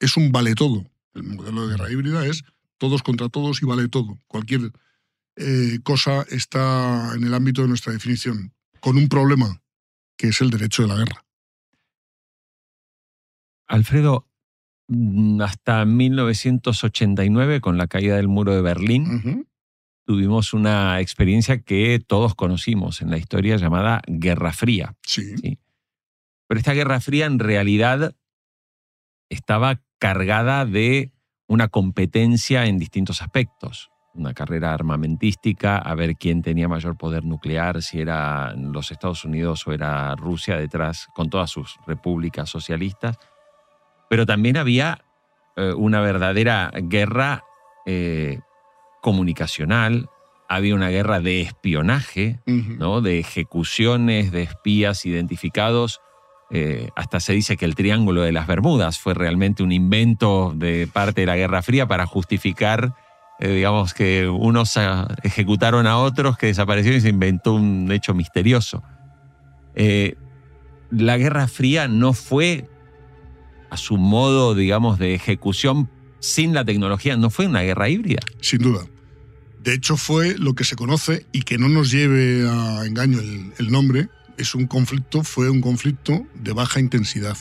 Es 0.00 0.16
un 0.16 0.32
vale 0.32 0.54
todo. 0.54 0.90
El 1.14 1.22
modelo 1.22 1.66
de 1.66 1.76
guerra 1.76 1.92
híbrida 1.92 2.26
es 2.26 2.42
todos 2.78 3.02
contra 3.02 3.28
todos 3.28 3.62
y 3.62 3.66
vale 3.66 3.88
todo. 3.88 4.18
Cualquier 4.26 4.72
eh, 5.36 5.78
cosa 5.82 6.26
está 6.28 7.14
en 7.14 7.24
el 7.24 7.34
ámbito 7.34 7.62
de 7.62 7.68
nuestra 7.68 7.92
definición, 7.92 8.52
con 8.80 8.96
un 8.96 9.08
problema, 9.08 9.61
que 10.16 10.28
es 10.28 10.40
el 10.40 10.50
derecho 10.50 10.82
de 10.82 10.88
la 10.88 10.96
guerra. 10.96 11.24
Alfredo, 13.66 14.28
mm, 14.88 15.40
hasta 15.40 15.84
1989, 15.84 17.60
con 17.60 17.78
la 17.78 17.86
caída 17.86 18.16
del 18.16 18.28
muro 18.28 18.54
de 18.54 18.62
Berlín, 18.62 19.46
tuvimos 20.04 20.52
una 20.52 21.00
experiencia 21.00 21.62
que 21.62 22.02
todos 22.04 22.34
conocimos 22.34 23.00
en 23.00 23.10
la 23.10 23.18
historia 23.18 23.56
llamada 23.56 24.02
Guerra 24.06 24.52
Fría. 24.52 24.96
Sí. 25.02 25.36
Sí. 25.38 25.58
Pero 26.48 26.58
esta 26.58 26.74
Guerra 26.74 27.00
Fría 27.00 27.26
en 27.26 27.38
realidad 27.38 28.14
estaba 29.30 29.82
cargada 29.98 30.66
de 30.66 31.12
una 31.46 31.68
competencia 31.68 32.66
en 32.66 32.78
distintos 32.78 33.22
aspectos. 33.22 33.91
Una 34.14 34.34
carrera 34.34 34.74
armamentística, 34.74 35.78
a 35.78 35.94
ver 35.94 36.16
quién 36.16 36.42
tenía 36.42 36.68
mayor 36.68 36.96
poder 36.96 37.24
nuclear, 37.24 37.82
si 37.82 38.00
era 38.00 38.54
los 38.54 38.90
Estados 38.90 39.24
Unidos 39.24 39.66
o 39.66 39.72
era 39.72 40.14
Rusia 40.16 40.56
detrás, 40.56 41.08
con 41.14 41.30
todas 41.30 41.50
sus 41.50 41.78
repúblicas 41.86 42.50
socialistas. 42.50 43.18
Pero 44.10 44.26
también 44.26 44.58
había 44.58 45.04
eh, 45.56 45.72
una 45.72 46.00
verdadera 46.00 46.70
guerra 46.74 47.44
eh, 47.86 48.40
comunicacional, 49.00 50.08
había 50.48 50.74
una 50.74 50.90
guerra 50.90 51.20
de 51.20 51.40
espionaje. 51.40 52.40
¿no? 52.46 53.00
de 53.00 53.18
ejecuciones 53.18 54.32
de 54.32 54.42
espías 54.42 55.06
identificados. 55.06 56.00
Eh, 56.50 56.90
hasta 56.96 57.20
se 57.20 57.32
dice 57.32 57.56
que 57.56 57.64
el 57.64 57.74
Triángulo 57.74 58.20
de 58.20 58.32
las 58.32 58.46
Bermudas 58.46 58.98
fue 58.98 59.14
realmente 59.14 59.62
un 59.62 59.72
invento 59.72 60.52
de 60.54 60.86
parte 60.86 61.22
de 61.22 61.26
la 61.26 61.36
Guerra 61.36 61.62
Fría 61.62 61.86
para 61.86 62.04
justificar, 62.04 62.94
eh, 63.42 63.56
digamos, 63.56 63.92
que 63.92 64.28
unos 64.28 64.78
ejecutaron 65.24 65.88
a 65.88 65.98
otros, 65.98 66.38
que 66.38 66.46
desaparecieron 66.46 66.98
y 66.98 67.00
se 67.00 67.08
inventó 67.08 67.54
un 67.54 67.90
hecho 67.90 68.14
misterioso. 68.14 68.84
Eh, 69.74 70.14
la 70.92 71.18
Guerra 71.18 71.48
Fría 71.48 71.88
no 71.88 72.12
fue 72.12 72.68
a 73.68 73.76
su 73.76 73.96
modo, 73.96 74.54
digamos, 74.54 75.00
de 75.00 75.14
ejecución 75.14 75.90
sin 76.20 76.54
la 76.54 76.64
tecnología, 76.64 77.16
no 77.16 77.30
fue 77.30 77.48
una 77.48 77.62
guerra 77.62 77.88
híbrida. 77.88 78.20
Sin 78.40 78.60
duda. 78.60 78.86
De 79.60 79.74
hecho, 79.74 79.96
fue 79.96 80.38
lo 80.38 80.54
que 80.54 80.62
se 80.62 80.76
conoce, 80.76 81.26
y 81.32 81.42
que 81.42 81.58
no 81.58 81.68
nos 81.68 81.90
lleve 81.90 82.48
a 82.48 82.86
engaño 82.86 83.18
el, 83.18 83.54
el 83.58 83.72
nombre, 83.72 84.08
es 84.38 84.54
un 84.54 84.68
conflicto, 84.68 85.24
fue 85.24 85.50
un 85.50 85.60
conflicto 85.60 86.24
de 86.34 86.52
baja 86.52 86.78
intensidad. 86.78 87.36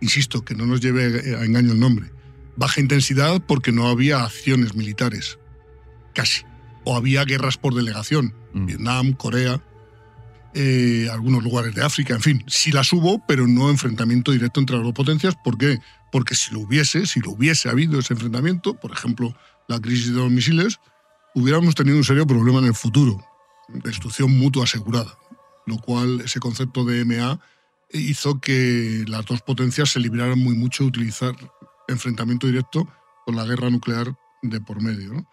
Insisto, 0.00 0.44
que 0.44 0.54
no 0.54 0.66
nos 0.66 0.80
lleve 0.80 1.34
a 1.34 1.44
engaño 1.44 1.72
el 1.72 1.80
nombre. 1.80 2.12
Baja 2.56 2.80
intensidad 2.80 3.40
porque 3.46 3.72
no 3.72 3.88
había 3.88 4.24
acciones 4.24 4.74
militares, 4.74 5.38
casi. 6.14 6.44
O 6.84 6.96
había 6.96 7.24
guerras 7.24 7.56
por 7.56 7.74
delegación, 7.74 8.34
Mm. 8.52 8.66
Vietnam, 8.66 9.12
Corea, 9.12 9.62
eh, 10.54 11.08
algunos 11.10 11.42
lugares 11.42 11.74
de 11.74 11.82
África, 11.82 12.14
en 12.14 12.20
fin, 12.20 12.44
sí 12.46 12.72
las 12.72 12.92
hubo, 12.92 13.24
pero 13.26 13.46
no 13.46 13.70
enfrentamiento 13.70 14.32
directo 14.32 14.60
entre 14.60 14.76
las 14.76 14.84
dos 14.84 14.94
potencias. 14.94 15.34
¿Por 15.42 15.56
qué? 15.56 15.78
Porque 16.10 16.34
si 16.34 16.52
lo 16.52 16.60
hubiese, 16.60 17.06
si 17.06 17.20
lo 17.20 17.30
hubiese 17.30 17.68
habido 17.68 17.98
ese 17.98 18.12
enfrentamiento, 18.14 18.74
por 18.74 18.92
ejemplo, 18.92 19.34
la 19.68 19.80
crisis 19.80 20.08
de 20.08 20.20
los 20.20 20.30
misiles, 20.30 20.78
hubiéramos 21.34 21.74
tenido 21.74 21.96
un 21.96 22.04
serio 22.04 22.26
problema 22.26 22.58
en 22.58 22.66
el 22.66 22.74
futuro, 22.74 23.24
destrucción 23.68 24.38
mutua 24.38 24.64
asegurada, 24.64 25.16
lo 25.66 25.78
cual 25.78 26.20
ese 26.20 26.40
concepto 26.40 26.84
de 26.84 27.04
MA 27.06 27.40
hizo 27.94 28.40
que 28.40 29.04
las 29.06 29.24
dos 29.24 29.40
potencias 29.40 29.90
se 29.90 30.00
libraran 30.00 30.38
muy 30.38 30.54
mucho 30.54 30.84
de 30.84 30.88
utilizar 30.88 31.34
enfrentamiento 31.88 32.46
directo 32.46 32.88
con 33.24 33.36
la 33.36 33.44
guerra 33.44 33.70
nuclear 33.70 34.14
de 34.42 34.60
por 34.60 34.82
medio. 34.82 35.26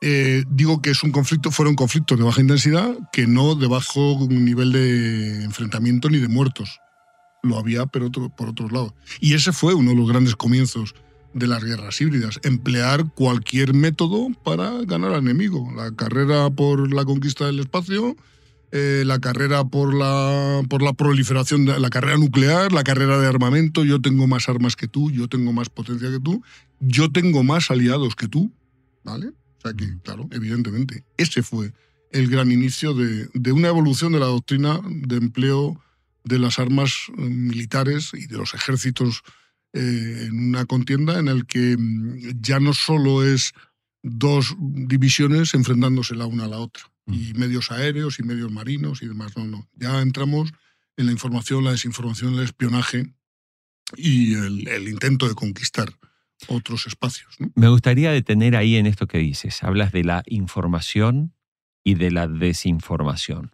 Eh, 0.00 0.42
digo 0.48 0.82
que 0.82 0.90
es 0.90 1.02
un 1.04 1.12
conflicto, 1.12 1.52
fueron 1.52 1.76
conflictos 1.76 2.18
de 2.18 2.24
baja 2.24 2.40
intensidad 2.40 2.98
que 3.12 3.28
no 3.28 3.54
de 3.54 3.68
bajo 3.68 4.26
nivel 4.28 4.72
de 4.72 5.44
enfrentamiento 5.44 6.10
ni 6.10 6.18
de 6.18 6.28
muertos. 6.28 6.80
Lo 7.44 7.58
había, 7.58 7.86
pero 7.86 8.10
por 8.10 8.48
otros 8.48 8.72
lados. 8.72 8.94
Y 9.20 9.34
ese 9.34 9.52
fue 9.52 9.74
uno 9.74 9.90
de 9.90 9.96
los 9.96 10.08
grandes 10.08 10.34
comienzos 10.34 10.94
de 11.34 11.46
las 11.46 11.64
guerras 11.64 12.00
híbridas, 12.00 12.40
emplear 12.42 13.12
cualquier 13.14 13.74
método 13.74 14.28
para 14.42 14.70
ganar 14.82 15.12
al 15.12 15.20
enemigo. 15.20 15.70
La 15.74 15.94
carrera 15.94 16.50
por 16.50 16.92
la 16.92 17.04
conquista 17.04 17.46
del 17.46 17.60
espacio, 17.60 18.16
eh, 18.72 19.04
la 19.06 19.18
carrera 19.18 19.64
por 19.64 19.94
la, 19.94 20.62
por 20.68 20.82
la 20.82 20.92
proliferación, 20.92 21.66
la 21.66 21.90
carrera 21.90 22.16
nuclear, 22.16 22.72
la 22.72 22.82
carrera 22.82 23.18
de 23.18 23.26
armamento, 23.26 23.84
yo 23.84 24.00
tengo 24.00 24.26
más 24.26 24.48
armas 24.48 24.76
que 24.76 24.88
tú, 24.88 25.10
yo 25.10 25.28
tengo 25.28 25.52
más 25.52 25.68
potencia 25.68 26.10
que 26.10 26.20
tú, 26.20 26.42
yo 26.80 27.12
tengo 27.12 27.44
más 27.44 27.70
aliados 27.70 28.16
que 28.16 28.28
tú, 28.28 28.52
¿vale? 29.04 29.28
O 29.28 29.60
sea 29.62 29.74
que, 29.74 29.86
claro, 30.02 30.28
evidentemente, 30.32 31.04
ese 31.16 31.42
fue 31.42 31.72
el 32.10 32.28
gran 32.28 32.50
inicio 32.50 32.94
de, 32.94 33.28
de 33.32 33.52
una 33.52 33.68
evolución 33.68 34.12
de 34.12 34.20
la 34.20 34.26
doctrina 34.26 34.80
de 34.84 35.16
empleo 35.16 35.80
de 36.24 36.38
las 36.38 36.58
armas 36.58 36.94
eh, 37.18 37.20
militares 37.20 38.10
y 38.14 38.26
de 38.26 38.38
los 38.38 38.54
ejércitos 38.54 39.22
eh, 39.72 40.26
en 40.28 40.48
una 40.48 40.66
contienda 40.66 41.18
en 41.18 41.28
el 41.28 41.46
que 41.46 41.76
mm, 41.78 42.40
ya 42.40 42.60
no 42.60 42.74
solo 42.74 43.24
es 43.24 43.52
dos 44.02 44.54
divisiones 44.58 45.54
enfrentándose 45.54 46.14
la 46.14 46.26
una 46.26 46.44
a 46.44 46.48
la 46.48 46.58
otra, 46.58 46.82
y 47.06 47.34
medios 47.34 47.70
aéreos 47.70 48.18
y 48.18 48.22
medios 48.22 48.50
marinos 48.50 49.02
y 49.02 49.06
demás, 49.06 49.36
no, 49.36 49.44
no. 49.44 49.68
Ya 49.74 50.00
entramos 50.00 50.52
en 50.96 51.06
la 51.06 51.12
información, 51.12 51.64
la 51.64 51.72
desinformación, 51.72 52.34
el 52.34 52.44
espionaje 52.44 53.14
y 53.96 54.34
el, 54.34 54.68
el 54.68 54.88
intento 54.88 55.28
de 55.28 55.34
conquistar 55.34 55.92
otros 56.48 56.86
espacios. 56.86 57.34
¿no? 57.38 57.50
Me 57.54 57.68
gustaría 57.68 58.12
detener 58.12 58.56
ahí 58.56 58.76
en 58.76 58.86
esto 58.86 59.06
que 59.06 59.18
dices. 59.18 59.62
Hablas 59.62 59.92
de 59.92 60.04
la 60.04 60.22
información 60.26 61.34
y 61.84 61.94
de 61.94 62.10
la 62.10 62.28
desinformación. 62.28 63.52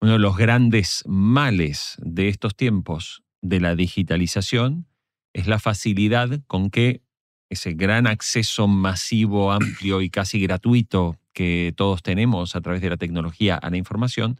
Uno 0.00 0.12
de 0.12 0.18
los 0.18 0.36
grandes 0.36 1.04
males 1.06 1.96
de 1.98 2.28
estos 2.28 2.56
tiempos 2.56 3.22
de 3.40 3.60
la 3.60 3.74
digitalización 3.76 4.86
es 5.32 5.46
la 5.46 5.58
facilidad 5.58 6.42
con 6.46 6.70
que 6.70 7.02
ese 7.48 7.74
gran 7.74 8.06
acceso 8.06 8.66
masivo, 8.66 9.52
amplio 9.52 10.00
y 10.00 10.10
casi 10.10 10.40
gratuito 10.40 11.18
que 11.32 11.72
todos 11.76 12.02
tenemos 12.02 12.56
a 12.56 12.60
través 12.60 12.80
de 12.82 12.90
la 12.90 12.96
tecnología 12.96 13.56
a 13.56 13.70
la 13.70 13.76
información, 13.76 14.38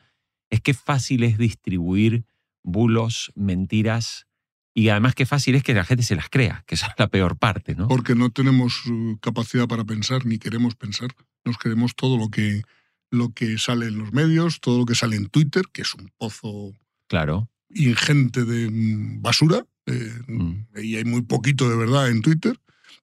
es 0.50 0.60
que 0.60 0.74
fácil 0.74 1.22
es 1.24 1.38
distribuir 1.38 2.24
bulos, 2.62 3.32
mentiras, 3.34 4.26
y 4.74 4.88
además 4.88 5.14
que 5.14 5.26
fácil 5.26 5.54
es 5.54 5.62
que 5.62 5.74
la 5.74 5.84
gente 5.84 6.02
se 6.02 6.16
las 6.16 6.28
crea, 6.30 6.64
que 6.66 6.74
esa 6.76 6.86
es 6.86 6.94
la 6.98 7.08
peor 7.08 7.36
parte, 7.38 7.74
¿no? 7.74 7.88
Porque 7.88 8.14
no 8.14 8.30
tenemos 8.30 8.86
uh, 8.86 9.18
capacidad 9.20 9.68
para 9.68 9.84
pensar 9.84 10.24
ni 10.24 10.38
queremos 10.38 10.74
pensar. 10.76 11.10
Nos 11.44 11.58
queremos 11.58 11.94
todo 11.94 12.16
lo 12.16 12.28
que, 12.30 12.62
lo 13.10 13.32
que 13.34 13.58
sale 13.58 13.86
en 13.86 13.98
los 13.98 14.12
medios, 14.12 14.60
todo 14.60 14.78
lo 14.78 14.86
que 14.86 14.94
sale 14.94 15.16
en 15.16 15.26
Twitter, 15.28 15.64
que 15.72 15.82
es 15.82 15.94
un 15.94 16.10
pozo 16.16 16.72
Claro. 17.08 17.50
ingente 17.68 18.44
de 18.44 18.70
mm, 18.70 19.20
basura, 19.22 19.66
eh, 19.86 20.12
Mm. 20.28 20.66
y 20.82 20.96
hay 20.96 21.04
muy 21.04 21.22
poquito 21.22 21.68
de 21.68 21.76
verdad 21.76 22.08
en 22.08 22.22
Twitter, 22.22 22.58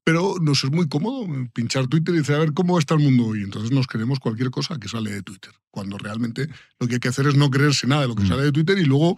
Pero 0.09 0.33
nos 0.41 0.63
es 0.63 0.71
muy 0.71 0.87
cómodo 0.87 1.27
pinchar 1.53 1.85
Twitter 1.85 2.15
y 2.15 2.17
decir, 2.19 2.33
a 2.33 2.39
ver, 2.39 2.53
¿cómo 2.53 2.79
está 2.79 2.95
el 2.95 3.01
mundo 3.01 3.25
hoy? 3.27 3.43
Entonces 3.43 3.69
nos 3.69 3.85
creemos 3.85 4.17
cualquier 4.19 4.49
cosa 4.49 4.79
que 4.79 4.87
sale 4.89 5.11
de 5.11 5.21
Twitter. 5.21 5.51
Cuando 5.69 5.99
realmente 5.99 6.49
lo 6.79 6.87
que 6.87 6.95
hay 6.95 6.99
que 6.99 7.09
hacer 7.09 7.27
es 7.27 7.35
no 7.35 7.51
creerse 7.51 7.85
nada 7.85 8.01
de 8.01 8.07
lo 8.07 8.15
que 8.15 8.23
Mm. 8.23 8.27
sale 8.27 8.41
de 8.41 8.51
Twitter 8.51 8.79
y 8.79 8.85
luego 8.85 9.15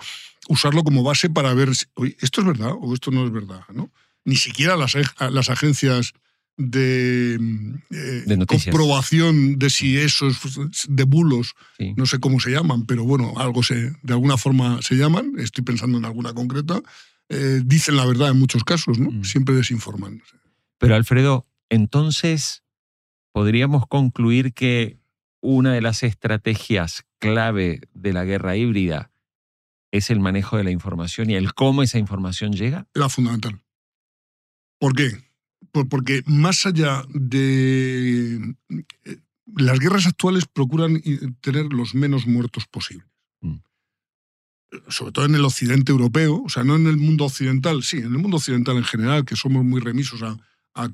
usarlo 0.50 0.84
como 0.84 1.02
base 1.02 1.30
para 1.30 1.54
ver, 1.54 1.74
si, 1.74 1.86
oye, 1.94 2.18
¿esto 2.20 2.42
es 2.42 2.48
verdad 2.48 2.74
o 2.78 2.94
esto 2.94 3.10
no 3.10 3.26
es 3.26 3.32
verdad? 3.32 3.62
¿no? 3.74 3.90
Ni 4.26 4.36
siquiera 4.36 4.76
las, 4.76 4.96
las 5.32 5.50
agencias 5.50 6.12
de, 6.58 7.38
mm, 7.40 7.76
eh, 7.92 8.24
De 8.28 8.46
comprobación 8.46 9.58
de 9.58 9.70
si 9.70 9.98
eso 9.98 10.28
es 10.28 10.38
de 10.90 11.04
bulos 11.06 11.54
Sí. 11.78 11.94
no 11.96 12.06
sé 12.06 12.20
cómo 12.20 12.42
se 12.42 12.52
llaman, 12.52 12.86
pero 12.86 13.06
bueno, 13.06 13.34
algo 13.38 13.64
se, 13.64 13.76
de 14.04 14.14
alguna 14.14 14.36
forma 14.36 14.82
se 14.82 14.96
llaman, 14.96 15.36
estoy 15.38 15.64
pensando 15.64 15.98
en 16.00 16.04
alguna 16.04 16.34
concreta, 16.34 16.82
eh, 17.30 17.62
dicen 17.64 17.96
la 17.96 18.06
verdad 18.06 18.32
en 18.32 18.40
muchos 18.40 18.66
casos, 18.66 19.00
¿no? 19.00 19.10
Mm. 19.10 19.24
Siempre 19.24 19.56
desinforman. 19.56 20.22
Pero 20.82 20.96
Alfredo, 20.96 21.48
entonces 21.70 22.64
podríamos 23.32 23.88
concluir 23.88 24.54
que 24.54 25.00
una 25.40 25.74
de 25.74 25.82
las 25.82 26.02
estrategias 26.04 27.06
clave 27.20 27.82
de 27.94 28.14
la 28.14 28.26
guerra 28.26 28.58
híbrida 28.58 29.12
es 29.92 30.10
el 30.10 30.20
manejo 30.20 30.58
de 30.58 30.64
la 30.64 30.72
información 30.72 31.30
y 31.30 31.36
el 31.36 31.54
cómo 31.54 31.84
esa 31.84 32.00
información 32.00 32.54
llega. 32.54 32.88
La 32.96 33.10
fundamental. 33.10 33.62
¿Por 34.80 34.96
qué? 34.96 35.12
Por- 35.72 35.88
porque 35.88 36.24
más 36.26 36.66
allá 36.66 37.04
de... 37.14 38.56
eh, 39.06 39.18
Las 39.56 39.80
guerras 39.80 40.08
actuales 40.08 40.46
procuran 40.46 40.96
eh, 41.06 41.20
tener 41.42 41.66
los 41.72 41.94
menos 41.94 42.26
muertos 42.26 42.66
posibles. 42.68 43.08
Mm. 43.42 43.58
Sobre 44.88 45.12
todo 45.12 45.26
en 45.26 45.36
el 45.36 45.46
occidente 45.46 45.92
europeo, 45.92 46.42
o 46.44 46.50
sea, 46.50 46.64
no 46.64 46.76
en 46.76 46.88
el 46.88 46.98
mundo 46.98 47.26
occidental, 47.26 47.84
sí, 47.84 47.98
en 47.98 48.06
el 48.16 48.18
mundo 48.18 48.38
occidental 48.38 48.78
en 48.78 48.84
general, 48.86 49.26
que 49.26 49.36
somos 49.36 49.64
muy 49.64 49.82
remisos 49.82 50.24
a, 50.24 50.38
a- 50.74 50.90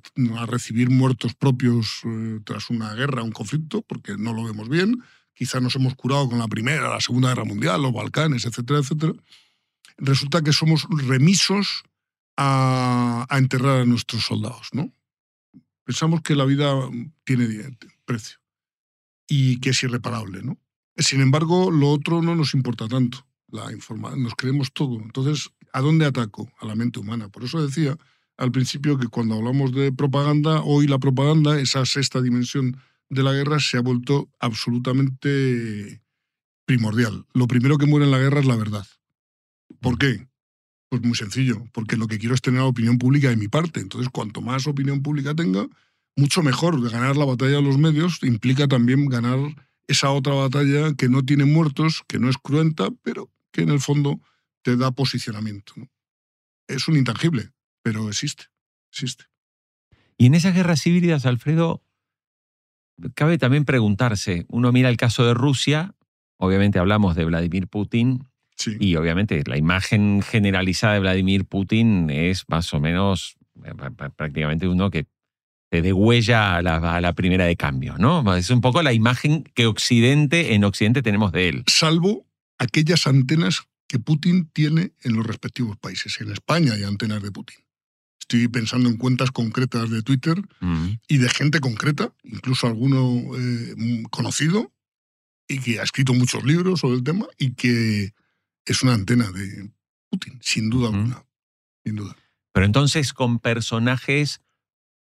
recibir 0.46 0.89
muertos 0.89 1.34
propios 1.36 2.01
eh, 2.05 2.39
tras 2.43 2.69
una 2.69 2.93
guerra, 2.93 3.24
un 3.24 3.31
conflicto, 3.31 3.81
porque 3.81 4.17
no 4.17 4.34
lo 4.34 4.43
vemos 4.43 4.69
bien. 4.69 5.03
Quizá 5.34 5.60
nos 5.60 5.75
hemos 5.75 5.96
curado 5.96 6.29
con 6.29 6.39
la 6.39 6.48
Primera, 6.48 6.89
la 6.89 7.01
Segunda 7.01 7.29
Guerra 7.29 7.46
Mundial, 7.46 7.81
los 7.81 7.93
Balcanes, 7.93 8.46
etcétera, 8.46 8.79
etcétera. 8.79 9.13
Resulta 9.98 10.41
que 10.41 10.51
somos 10.53 10.88
remisos 10.89 11.84
a, 12.38 13.25
a 13.29 13.38
enterrar 13.38 13.81
a 13.81 13.86
nuestros 13.86 14.24
soldados, 14.25 14.69
¿no? 14.74 14.91
Pensamos 15.84 16.22
que 16.22 16.36
la 16.36 16.46
vida 16.46 16.74
tiene 17.24 17.77
precio 18.05 18.38
y 19.27 19.60
que 19.60 19.69
es 19.72 19.84
irreparable, 19.84 20.41
¿no? 20.43 20.57
Sin 20.98 21.22
embargo, 21.22 21.72
lo 21.72 21.89
otro 21.89 22.22
no 22.22 22.36
nos 22.36 22.53
importa 22.53 22.88
tanto. 22.88 23.25
La 23.50 23.72
informa 23.72 24.15
nos 24.15 24.36
creemos 24.36 24.74
todo. 24.74 25.00
Entonces, 25.00 25.50
¿a 25.72 25.79
dónde 25.81 26.05
ataco? 26.05 26.51
A 26.60 26.65
la 26.65 26.75
mente 26.75 27.00
humana. 27.00 27.29
Por 27.29 27.43
eso 27.43 27.65
decía 27.65 27.96
al 28.38 28.51
principio 28.51 28.98
que 28.98 29.08
cuando 29.08 29.36
hablamos 29.36 29.74
de 29.74 29.91
propaganda, 29.91 30.62
hoy 30.62 30.88
la 30.88 31.00
propaganda, 31.00 31.60
esa 31.60 31.86
sexta 31.86 32.22
dimensión 32.22 32.77
de 33.10 33.24
la 33.24 33.34
guerra, 33.34 33.60
se 33.60 33.77
ha 33.77 33.82
vuelto 33.82 34.29
absolutamente 34.39 36.01
primordial. 36.65 37.25
Lo 37.34 37.48
primero 37.48 37.77
que 37.77 37.88
muere 37.88 38.06
en 38.06 38.12
la 38.12 38.20
guerra 38.20 38.39
es 38.39 38.46
la 38.46 38.56
verdad. 38.56 38.86
¿Por 39.79 39.98
qué? 39.98 40.27
Pues 40.89 41.01
muy 41.01 41.15
sencillo, 41.15 41.65
porque 41.74 41.98
lo 41.98 42.08
que 42.08 42.20
quiero 42.20 42.36
es 42.36 42.41
tener 42.41 42.62
la 42.62 42.67
opinión 42.67 42.98
pública 42.98 43.29
de 43.29 43.38
mi 43.38 43.48
parte. 43.48 43.79
Entonces, 43.79 44.10
cuanto 44.10 44.41
más 44.41 44.67
opinión 44.67 45.01
pública 45.01 45.34
tenga, 45.34 45.67
mucho 46.15 46.44
mejor. 46.44 46.82
De 46.82 46.89
ganar 46.89 47.17
la 47.17 47.25
batalla 47.25 47.58
de 47.58 47.62
los 47.62 47.77
medios 47.77 48.20
implica 48.24 48.67
también 48.67 49.08
ganar 49.08 49.39
esa 49.88 50.12
otra 50.12 50.34
batalla 50.34 50.94
que 50.96 51.10
no 51.10 51.24
tiene 51.24 51.46
muertos, 51.46 52.03
que 52.08 52.20
no 52.20 52.29
es 52.29 52.38
cruenta, 52.38 52.89
pero 53.03 53.32
que 53.51 53.62
en 53.62 53.70
el 53.70 53.79
fondo 53.79 54.20
te 54.62 54.75
da 54.75 54.91
posicionamiento. 54.91 55.74
¿no? 55.77 55.89
Es 56.67 56.88
un 56.88 56.98
intangible, 56.98 57.51
pero 57.88 58.10
existe, 58.10 58.46
existe. 58.91 59.25
Y 60.17 60.25
en 60.25 60.36
esas 60.36 60.53
guerras 60.53 60.86
híbridas, 60.86 61.25
Alfredo, 61.25 61.82
cabe 63.13 63.38
también 63.38 63.63
preguntarse, 63.63 64.46
uno 64.50 64.74
mira 64.74 64.89
el 64.89 64.98
caso 64.98 65.25
de 65.25 65.34
Rusia, 65.34 65.96
obviamente 66.38 66.79
hablamos 66.79 67.15
de 67.15 67.24
Vladimir 67.24 67.67
Putin, 67.67 68.27
Sí. 68.58 68.75
y 68.79 68.96
obviamente 68.96 69.41
la 69.46 69.56
imagen 69.58 70.22
generalizada 70.24 70.96
de 70.96 71.00
Vladimir 71.00 71.46
Putin 71.46 72.10
es 72.10 72.44
más 72.50 72.74
o 72.74 72.79
menos 72.82 73.38
eh, 73.63 73.70
pr- 73.74 73.96
pr- 73.96 74.12
prácticamente 74.15 74.67
uno 74.67 74.89
que 74.89 75.06
te 75.70 75.82
degüella 75.84 76.56
a 76.58 76.62
la, 76.63 76.95
a 76.95 77.00
la 77.00 77.13
primera 77.13 77.45
de 77.45 77.56
cambio, 77.56 77.97
¿no? 78.00 78.36
Es 78.36 78.50
un 78.50 78.60
poco 78.62 78.82
la 78.82 78.93
imagen 78.93 79.43
que 79.54 79.67
Occidente, 79.67 80.56
en 80.56 80.63
Occidente 80.65 81.04
tenemos 81.04 81.32
de 81.32 81.50
él. 81.50 81.63
Salvo 81.67 82.26
aquellas 82.58 83.06
antenas 83.08 83.67
que 83.88 84.00
Putin 84.00 84.50
tiene 84.52 84.91
en 85.04 85.13
los 85.15 85.26
respectivos 85.26 85.78
países. 85.78 86.19
En 86.19 86.32
España 86.32 86.73
hay 86.73 86.84
antenas 86.84 87.21
de 87.21 87.32
Putin. 87.32 87.58
Estoy 88.29 88.49
pensando 88.49 88.89
en 88.89 88.97
cuentas 88.97 89.31
concretas 89.31 89.89
de 89.89 90.01
Twitter 90.03 90.41
Mm. 90.59 90.99
y 91.07 91.17
de 91.17 91.29
gente 91.29 91.61
concreta, 91.61 92.11
incluso 92.23 92.67
alguno 92.67 92.99
eh, 93.37 93.73
mm, 93.77 94.03
conocido, 94.09 94.73
y 95.47 95.59
que 95.59 95.79
ha 95.79 95.83
escrito 95.83 96.13
muchos 96.13 96.43
libros 96.43 96.81
sobre 96.81 96.97
el 96.97 97.03
tema 97.03 97.25
y 97.37 97.53
que 97.53 98.11
es 98.65 98.83
una 98.83 98.95
antena 98.95 99.31
de 99.31 99.71
Putin, 100.09 100.39
sin 100.41 100.69
duda 100.69 100.89
alguna. 100.89 101.25
Sin 101.85 101.95
duda. 101.95 102.17
Pero 102.51 102.65
entonces 102.65 103.13
con 103.13 103.39
personajes 103.39 104.41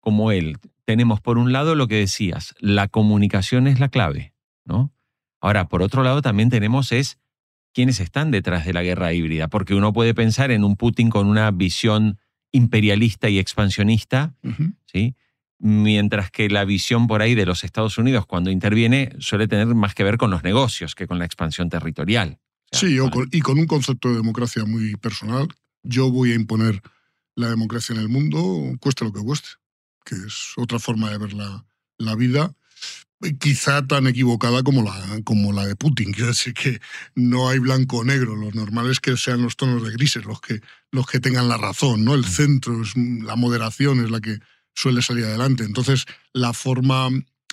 como 0.00 0.30
él, 0.30 0.58
tenemos 0.84 1.22
por 1.22 1.38
un 1.38 1.52
lado 1.52 1.74
lo 1.74 1.88
que 1.88 1.96
decías, 1.96 2.54
la 2.60 2.86
comunicación 2.86 3.66
es 3.66 3.80
la 3.80 3.88
clave, 3.88 4.34
¿no? 4.66 4.92
Ahora, 5.40 5.68
por 5.68 5.80
otro 5.80 6.02
lado 6.02 6.20
también 6.20 6.50
tenemos 6.50 6.92
es 6.92 7.18
quiénes 7.72 7.98
están 8.00 8.30
detrás 8.30 8.66
de 8.66 8.74
la 8.74 8.82
guerra 8.82 9.14
híbrida, 9.14 9.48
porque 9.48 9.74
uno 9.74 9.94
puede 9.94 10.12
pensar 10.12 10.50
en 10.50 10.64
un 10.64 10.76
Putin 10.76 11.08
con 11.08 11.26
una 11.26 11.50
visión 11.50 12.18
imperialista 12.56 13.28
y 13.28 13.38
expansionista. 13.38 14.34
¿sí? 14.86 15.14
Mientras 15.58 16.30
que 16.30 16.48
la 16.50 16.64
visión 16.64 17.06
por 17.06 17.22
ahí 17.22 17.34
de 17.34 17.46
los 17.46 17.64
Estados 17.64 17.96
Unidos 17.98 18.26
cuando 18.26 18.50
interviene 18.50 19.12
suele 19.20 19.48
tener 19.48 19.66
más 19.74 19.94
que 19.94 20.04
ver 20.04 20.18
con 20.18 20.30
los 20.30 20.42
negocios 20.42 20.94
que 20.94 21.06
con 21.06 21.18
la 21.18 21.24
expansión 21.24 21.70
territorial. 21.70 22.38
O 22.72 22.76
sea, 22.76 22.88
Sí, 22.88 22.98
o 22.98 23.04
con- 23.04 23.12
con- 23.24 23.28
y 23.32 23.40
con 23.40 23.58
un 23.58 23.66
concepto 23.66 24.10
de 24.10 24.16
democracia 24.16 24.64
muy 24.64 24.96
personal. 24.96 25.48
Yo 25.82 26.10
voy 26.10 26.32
a 26.32 26.34
imponer 26.34 26.82
la 27.36 27.48
democracia 27.48 27.94
en 27.94 28.00
el 28.00 28.08
mundo, 28.08 28.38
cueste 28.80 29.04
lo 29.04 29.12
que 29.12 29.20
cueste, 29.20 29.48
que 30.04 30.14
es 30.16 30.52
otra 30.56 30.78
forma 30.78 31.10
de 31.10 31.18
ver 31.18 31.32
la, 31.32 31.64
la 31.98 32.14
vida, 32.16 32.54
quizá 33.40 33.86
tan 33.86 34.06
equivocada 34.06 34.62
como 34.62 34.82
la, 34.82 34.94
como 35.24 35.52
la 35.52 35.66
de 35.66 35.76
Putin. 35.76 36.12
Quiero 36.12 36.28
decir 36.28 36.54
que 36.54 36.80
no 37.14 37.48
hay 37.48 37.58
blanco 37.58 37.98
o 37.98 38.04
negro, 38.04 38.36
lo 38.36 38.50
normal 38.52 38.90
es 38.90 39.00
que 39.00 39.16
sean 39.16 39.42
los 39.42 39.56
tonos 39.56 39.82
de 39.82 39.92
grises 39.92 40.24
los 40.24 40.40
que, 40.40 40.60
los 40.92 41.06
que 41.06 41.20
tengan 41.20 41.48
la 41.48 41.56
razón, 41.56 42.04
¿no? 42.04 42.14
El 42.14 42.24
centro, 42.24 42.82
es, 42.82 42.92
la 42.96 43.36
moderación 43.36 44.04
es 44.04 44.10
la 44.10 44.20
que 44.20 44.38
suele 44.74 45.00
salir 45.02 45.24
adelante. 45.24 45.64
Entonces, 45.64 46.04
la 46.32 46.52
forma... 46.52 47.08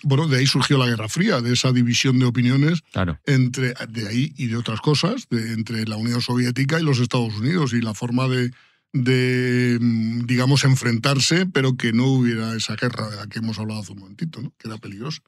Bueno, 0.06 0.28
de 0.28 0.38
ahí 0.40 0.48
surgió 0.48 0.78
la 0.78 0.86
Guerra 0.88 1.08
Fría, 1.08 1.40
de 1.40 1.54
esa 1.54 1.72
división 1.72 2.20
de 2.20 2.26
opiniones 2.26 2.82
Claro. 2.92 3.22
entre 3.26 3.74
de 3.88 4.06
ahí 4.10 4.34
y 4.36 4.48
de 4.48 4.58
otras 4.58 4.82
cosas, 4.82 5.28
de- 5.30 5.54
entre 5.54 5.86
la 5.86 5.96
Unión 5.96 6.20
Soviética 6.22 6.78
y 6.78 6.84
los 6.84 7.00
Estados 7.00 7.34
Unidos 7.36 7.72
y 7.72 7.80
la 7.80 7.94
forma 7.94 8.28
de, 8.28 8.52
de, 8.92 9.78
mm, 9.80 10.26
digamos, 10.26 10.66
enfrentarse, 10.66 11.46
pero 11.46 11.78
que 11.78 11.94
no 11.94 12.08
hubiera 12.08 12.54
esa 12.54 12.76
guerra 12.76 13.10
de 13.10 13.16
la 13.16 13.28
que 13.28 13.40
hemos 13.40 13.58
hablado 13.60 13.80
hace 13.80 13.94
un 13.94 14.00
momentito, 14.00 14.42
¿no? 14.42 14.52
que 14.58 14.68
era 14.68 14.78
peligrosa. 14.78 15.22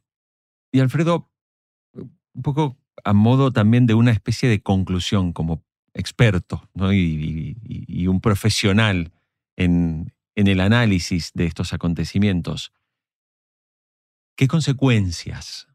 Y 0.75 0.81
Alfredo, 0.81 1.31
un 1.93 2.41
poco 2.41 2.77
a 3.05 3.13
modo 3.13 3.53
también 3.53 3.85
de 3.85 3.93
una 3.93 4.11
especie 4.11 4.49
de 4.49 4.61
conclusión 4.61 5.31
como 5.31 5.63
experto 5.93 6.69
y, 6.91 8.07
un 8.07 8.19
profesional 8.19 9.13
en, 9.55 10.13
en 10.35 10.47
el 10.47 10.59
análisis 10.59 11.31
de 11.33 11.45
estos 11.45 11.71
acontecimientos, 11.71 12.73
¿qué 14.35 14.49
consecuencias 14.49 15.69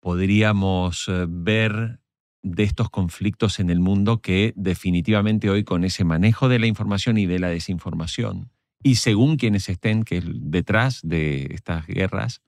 podríamos 0.00 1.06
eh, 1.06 1.26
ver 1.28 2.00
de 2.42 2.64
estos 2.64 2.90
conflictos 2.90 3.60
en 3.60 3.70
el 3.70 3.78
mundo 3.78 4.22
que 4.22 4.54
definitivamente 4.56 5.50
hoy 5.50 5.62
con 5.62 5.84
ese 5.84 6.02
manejo 6.02 6.48
de 6.48 6.58
la 6.58 6.66
información 6.66 7.16
y 7.16 7.26
de 7.26 7.38
la 7.38 7.48
desinformación, 7.48 8.50
y 8.82 8.96
según 8.96 9.36
quienes 9.36 9.68
estén 9.68 10.02
que 10.02 10.20
detrás 10.20 11.00
de 11.04 11.46
estas 11.52 11.86
guerras, 11.86 12.42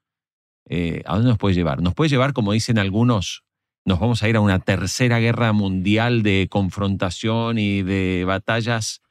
eh, 0.68 1.02
¿a 1.06 1.14
dónde 1.14 1.30
nos 1.30 1.38
puede 1.38 1.54
llevar? 1.54 1.82
Nos 1.82 1.94
puede 1.94 2.08
llevar, 2.08 2.32
como 2.32 2.52
dicen 2.52 2.78
algunos, 2.78 3.44
nos 3.84 4.00
vamos 4.00 4.22
a 4.22 4.28
ir 4.28 4.36
a 4.36 4.40
una 4.40 4.58
tercera 4.58 5.18
guerra 5.18 5.52
mundial 5.52 6.22
de 6.22 6.48
confrontación 6.50 7.58
y 7.58 7.82
de 7.82 8.24
batallas, 8.26 9.02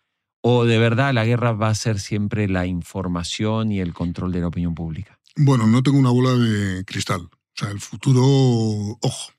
o 0.42 0.66
de 0.66 0.78
verdad 0.78 1.14
la 1.14 1.26
guerra 1.26 1.52
va 1.54 1.70
a 1.70 1.76
ser 1.76 2.00
siempre 2.00 2.48
la 2.48 2.66
información 2.66 3.72
y 3.72 3.80
el 3.80 3.94
control 3.94 4.32
de 4.32 4.42
la 4.42 4.48
opinión 4.48 4.76
pública. 4.76 5.20
Bueno, 5.36 5.68
no 5.68 5.82
tengo 5.84 5.98
una 5.98 6.10
bola 6.10 6.34
de 6.34 6.84
cristal. 6.86 7.22
O 7.22 7.56
sea, 7.56 7.70
el 7.70 7.80
futuro, 7.80 8.22
ojo. 8.24 9.32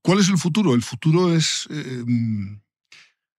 ¿Cuál 0.00 0.20
es 0.20 0.28
el 0.28 0.38
futuro? 0.38 0.74
El 0.74 0.82
futuro 0.82 1.34
es... 1.34 1.66
eh, 1.70 2.04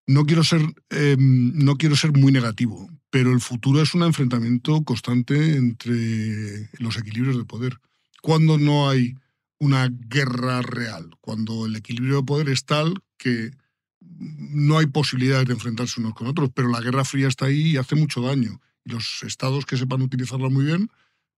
no, 0.08 0.26
quiero 0.26 0.44
ser, 0.44 0.62
eh, 0.90 1.16
no 1.18 1.78
quiero 1.78 1.96
ser 1.96 2.12
muy 2.12 2.32
negativo, 2.32 2.90
pero 3.10 3.32
el 3.32 3.40
futuro 3.40 3.82
es 3.82 3.94
un 3.94 4.04
enfrentamiento 4.04 4.84
constante 4.84 5.56
entre 5.56 6.70
los 6.80 6.98
equilibrios 6.98 7.38
de 7.38 7.46
poder. 7.46 7.80
Cuando 8.22 8.58
no 8.58 8.90
hay 8.90 9.16
una 9.60 9.90
guerra 9.90 10.62
real, 10.62 11.12
cuando 11.22 11.66
el 11.66 11.76
equilibrio 11.76 12.18
de 12.18 12.24
poder 12.24 12.50
es 12.50 12.66
tal 12.66 13.04
que 13.18 13.52
no 14.00 14.78
hay 14.78 14.88
posibilidades 14.88 15.48
de 15.48 15.54
enfrentarse 15.54 16.00
unos 16.00 16.14
con 16.14 16.28
otros, 16.28 16.50
pero 16.54 16.70
la 16.70 16.82
Guerra 16.82 17.06
Fría 17.06 17.28
está 17.28 17.46
ahí 17.46 17.72
y 17.72 17.78
hace 17.78 17.96
mucho 17.96 18.22
daño. 18.22 18.62
Los 18.84 19.24
estados 19.24 19.66
que 19.66 19.78
sepan 19.78 20.02
utilizarla 20.02 20.50
muy 20.50 20.66
bien 20.66 20.90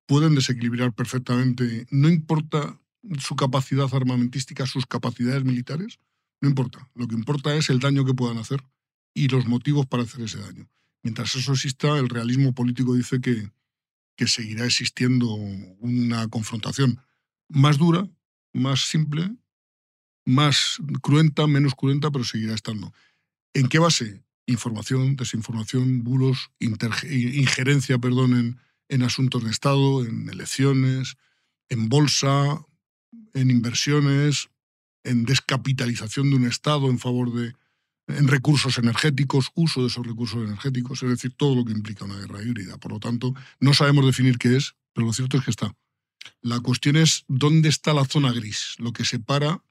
pueden 0.05 0.35
desequilibrar 0.35 0.93
perfectamente, 0.93 1.85
no 1.89 2.09
importa 2.09 2.79
su 3.19 3.35
capacidad 3.35 3.87
armamentística, 3.93 4.65
sus 4.65 4.85
capacidades 4.85 5.43
militares, 5.43 5.99
no 6.39 6.49
importa. 6.49 6.89
Lo 6.95 7.07
que 7.07 7.15
importa 7.15 7.55
es 7.55 7.69
el 7.69 7.79
daño 7.79 8.05
que 8.05 8.13
puedan 8.13 8.37
hacer 8.37 8.63
y 9.13 9.27
los 9.27 9.47
motivos 9.47 9.85
para 9.85 10.03
hacer 10.03 10.21
ese 10.21 10.39
daño. 10.39 10.69
Mientras 11.03 11.35
eso 11.35 11.53
exista, 11.53 11.97
el 11.97 12.09
realismo 12.09 12.53
político 12.53 12.93
dice 12.93 13.21
que, 13.21 13.49
que 14.15 14.27
seguirá 14.27 14.65
existiendo 14.65 15.33
una 15.33 16.27
confrontación 16.27 17.01
más 17.49 17.77
dura, 17.77 18.09
más 18.53 18.81
simple, 18.87 19.31
más 20.25 20.77
cruenta, 21.01 21.47
menos 21.47 21.75
cruenta, 21.75 22.11
pero 22.11 22.23
seguirá 22.23 22.53
estando. 22.53 22.93
¿En 23.53 23.67
qué 23.67 23.79
base? 23.79 24.23
Información, 24.45 25.15
desinformación, 25.15 26.03
bulos, 26.03 26.51
injerencia 26.59 27.97
perdón, 27.99 28.37
en, 28.37 28.59
en 28.89 29.03
asuntos 29.03 29.43
de 29.43 29.51
Estado, 29.51 30.05
en 30.05 30.29
elecciones, 30.29 31.15
en 31.69 31.89
bolsa, 31.89 32.65
en 33.33 33.49
inversiones, 33.49 34.49
en 35.03 35.25
descapitalización 35.25 36.29
de 36.29 36.35
un 36.35 36.45
Estado 36.45 36.89
en 36.89 36.99
favor 36.99 37.33
de 37.33 37.53
en 38.17 38.27
recursos 38.27 38.77
energéticos, 38.77 39.51
uso 39.55 39.81
de 39.81 39.87
esos 39.87 40.05
recursos 40.05 40.43
energéticos, 40.43 41.03
es 41.03 41.09
decir, 41.09 41.33
todo 41.35 41.55
lo 41.55 41.65
que 41.65 41.73
implica 41.73 42.05
una 42.05 42.17
guerra 42.17 42.41
híbrida. 42.43 42.77
Por 42.77 42.91
lo 42.91 42.99
tanto, 42.99 43.33
no 43.59 43.73
sabemos 43.73 44.05
definir 44.05 44.37
qué 44.37 44.57
es, 44.57 44.75
pero 44.93 45.07
lo 45.07 45.13
cierto 45.13 45.37
es 45.37 45.45
que 45.45 45.51
está. 45.51 45.75
La 46.41 46.59
cuestión 46.59 46.95
es 46.95 47.25
dónde 47.27 47.69
está 47.69 47.93
la 47.93 48.05
zona 48.05 48.31
gris, 48.31 48.75
lo 48.77 48.93
que 48.93 49.05
separa 49.05 49.63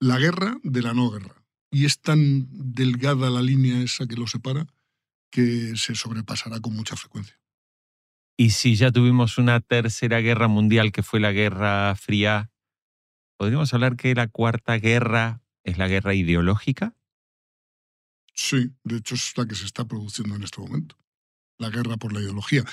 la 0.00 0.18
guerra 0.18 0.58
de 0.62 0.82
la 0.82 0.94
no 0.94 1.10
guerra. 1.10 1.44
Y 1.70 1.84
es 1.84 2.00
tan 2.00 2.46
delgada 2.50 3.30
la 3.30 3.42
línea 3.42 3.82
esa 3.82 4.06
que 4.06 4.16
lo 4.16 4.26
separa 4.26 4.66
que 5.30 5.72
se 5.76 5.94
sobrepasará 5.94 6.60
con 6.60 6.76
mucha 6.76 6.96
frecuencia. 6.96 7.38
Y 8.36 8.50
si 8.50 8.76
ya 8.76 8.90
tuvimos 8.92 9.38
una 9.38 9.60
tercera 9.60 10.20
guerra 10.20 10.48
mundial 10.48 10.92
que 10.92 11.02
fue 11.02 11.20
la 11.20 11.32
Guerra 11.32 11.94
Fría, 11.96 12.50
¿podríamos 13.38 13.72
hablar 13.72 13.96
que 13.96 14.14
la 14.14 14.28
cuarta 14.28 14.78
guerra 14.78 15.42
es 15.64 15.78
la 15.78 15.88
guerra 15.88 16.14
ideológica? 16.14 16.94
Sí, 18.34 18.70
de 18.84 18.96
hecho 18.96 19.14
es 19.14 19.36
la 19.36 19.46
que 19.46 19.54
se 19.54 19.64
está 19.64 19.84
produciendo 19.84 20.34
en 20.34 20.42
este 20.42 20.60
momento. 20.60 20.96
La 21.58 21.70
guerra 21.70 21.96
por 21.96 22.12
la 22.12 22.20
ideología. 22.20 22.64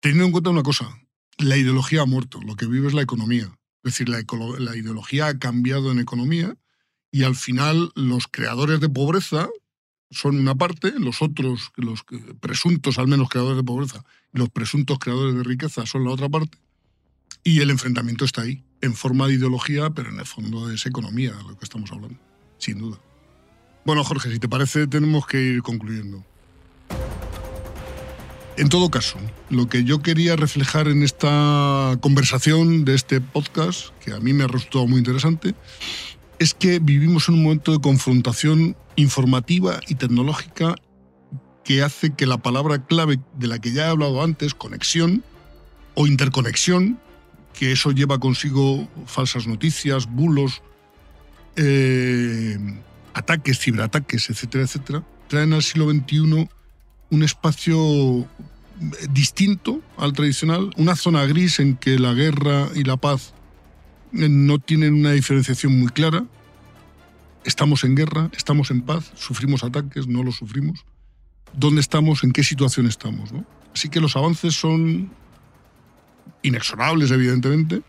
Teniendo 0.00 0.26
en 0.26 0.32
cuenta 0.32 0.50
una 0.50 0.62
cosa, 0.62 0.98
la 1.38 1.56
ideología 1.56 2.02
ha 2.02 2.06
muerto, 2.06 2.40
lo 2.42 2.56
que 2.56 2.66
vive 2.66 2.88
es 2.88 2.94
la 2.94 3.02
economía. 3.02 3.56
Es 3.84 3.98
decir, 3.98 4.08
la, 4.08 4.20
ideología 4.76 5.28
ha 5.28 5.38
cambiado 5.38 5.92
en 5.92 6.00
economía 6.00 6.56
y 7.12 7.22
al 7.22 7.36
final 7.36 7.92
los 7.94 8.26
creadores 8.26 8.80
de 8.80 8.88
pobreza 8.88 9.48
son 10.10 10.38
una 10.38 10.54
parte, 10.54 10.92
los 10.98 11.22
otros, 11.22 11.72
los 11.76 12.04
presuntos 12.40 12.98
al 12.98 13.08
menos 13.08 13.28
creadores 13.28 13.56
de 13.56 13.64
pobreza, 13.64 14.04
los 14.32 14.48
presuntos 14.50 14.98
creadores 14.98 15.34
de 15.34 15.44
riqueza 15.44 15.86
son 15.86 16.04
la 16.04 16.10
otra 16.10 16.28
parte. 16.28 16.58
Y 17.44 17.60
el 17.60 17.70
enfrentamiento 17.70 18.24
está 18.24 18.42
ahí, 18.42 18.64
en 18.80 18.94
forma 18.94 19.28
de 19.28 19.34
ideología, 19.34 19.90
pero 19.90 20.10
en 20.10 20.18
el 20.18 20.26
fondo 20.26 20.70
es 20.70 20.84
economía 20.86 21.32
de 21.32 21.42
lo 21.44 21.56
que 21.56 21.64
estamos 21.64 21.92
hablando, 21.92 22.18
sin 22.58 22.78
duda. 22.78 22.98
Bueno, 23.86 24.02
Jorge, 24.02 24.32
si 24.32 24.40
te 24.40 24.48
parece, 24.48 24.88
tenemos 24.88 25.28
que 25.28 25.40
ir 25.40 25.62
concluyendo. 25.62 26.24
En 28.56 28.68
todo 28.68 28.90
caso, 28.90 29.16
lo 29.48 29.68
que 29.68 29.84
yo 29.84 30.02
quería 30.02 30.34
reflejar 30.34 30.88
en 30.88 31.04
esta 31.04 31.96
conversación 32.00 32.84
de 32.84 32.96
este 32.96 33.20
podcast, 33.20 33.90
que 34.04 34.12
a 34.12 34.18
mí 34.18 34.32
me 34.32 34.42
ha 34.42 34.48
resultado 34.48 34.88
muy 34.88 34.98
interesante, 34.98 35.54
es 36.40 36.52
que 36.52 36.80
vivimos 36.80 37.28
en 37.28 37.36
un 37.36 37.44
momento 37.44 37.70
de 37.70 37.80
confrontación 37.80 38.76
informativa 38.96 39.78
y 39.86 39.94
tecnológica 39.94 40.74
que 41.62 41.84
hace 41.84 42.12
que 42.12 42.26
la 42.26 42.38
palabra 42.38 42.84
clave 42.84 43.20
de 43.38 43.46
la 43.46 43.60
que 43.60 43.72
ya 43.72 43.86
he 43.86 43.90
hablado 43.90 44.20
antes, 44.20 44.52
conexión 44.52 45.22
o 45.94 46.08
interconexión, 46.08 46.98
que 47.56 47.70
eso 47.70 47.92
lleva 47.92 48.18
consigo 48.18 48.88
falsas 49.06 49.46
noticias, 49.46 50.06
bulos, 50.10 50.60
eh, 51.54 52.58
ataques, 53.16 53.58
ciberataques, 53.58 54.28
etcétera, 54.28 54.64
etcétera, 54.64 55.02
traen 55.28 55.54
al 55.54 55.62
siglo 55.62 55.90
XXI 55.90 56.48
un 57.10 57.22
espacio 57.22 58.28
distinto 59.10 59.80
al 59.96 60.12
tradicional, 60.12 60.70
una 60.76 60.96
zona 60.96 61.24
gris 61.24 61.58
en 61.58 61.76
que 61.76 61.98
la 61.98 62.12
guerra 62.12 62.68
y 62.74 62.84
la 62.84 62.98
paz 62.98 63.32
no 64.12 64.58
tienen 64.58 64.94
una 64.94 65.12
diferenciación 65.12 65.80
muy 65.80 65.88
clara. 65.88 66.26
Estamos 67.44 67.84
en 67.84 67.94
guerra, 67.94 68.28
estamos 68.36 68.70
en 68.70 68.82
paz, 68.82 69.12
sufrimos 69.14 69.64
ataques, 69.64 70.06
no 70.06 70.22
los 70.22 70.36
sufrimos. 70.36 70.84
¿Dónde 71.54 71.80
estamos? 71.80 72.22
¿En 72.22 72.32
qué 72.32 72.44
situación 72.44 72.86
estamos? 72.86 73.30
Así 73.72 73.88
que 73.88 74.00
los 74.00 74.14
avances 74.16 74.54
son 74.54 75.10
inexorables, 76.42 77.10
evidentemente. 77.10 77.82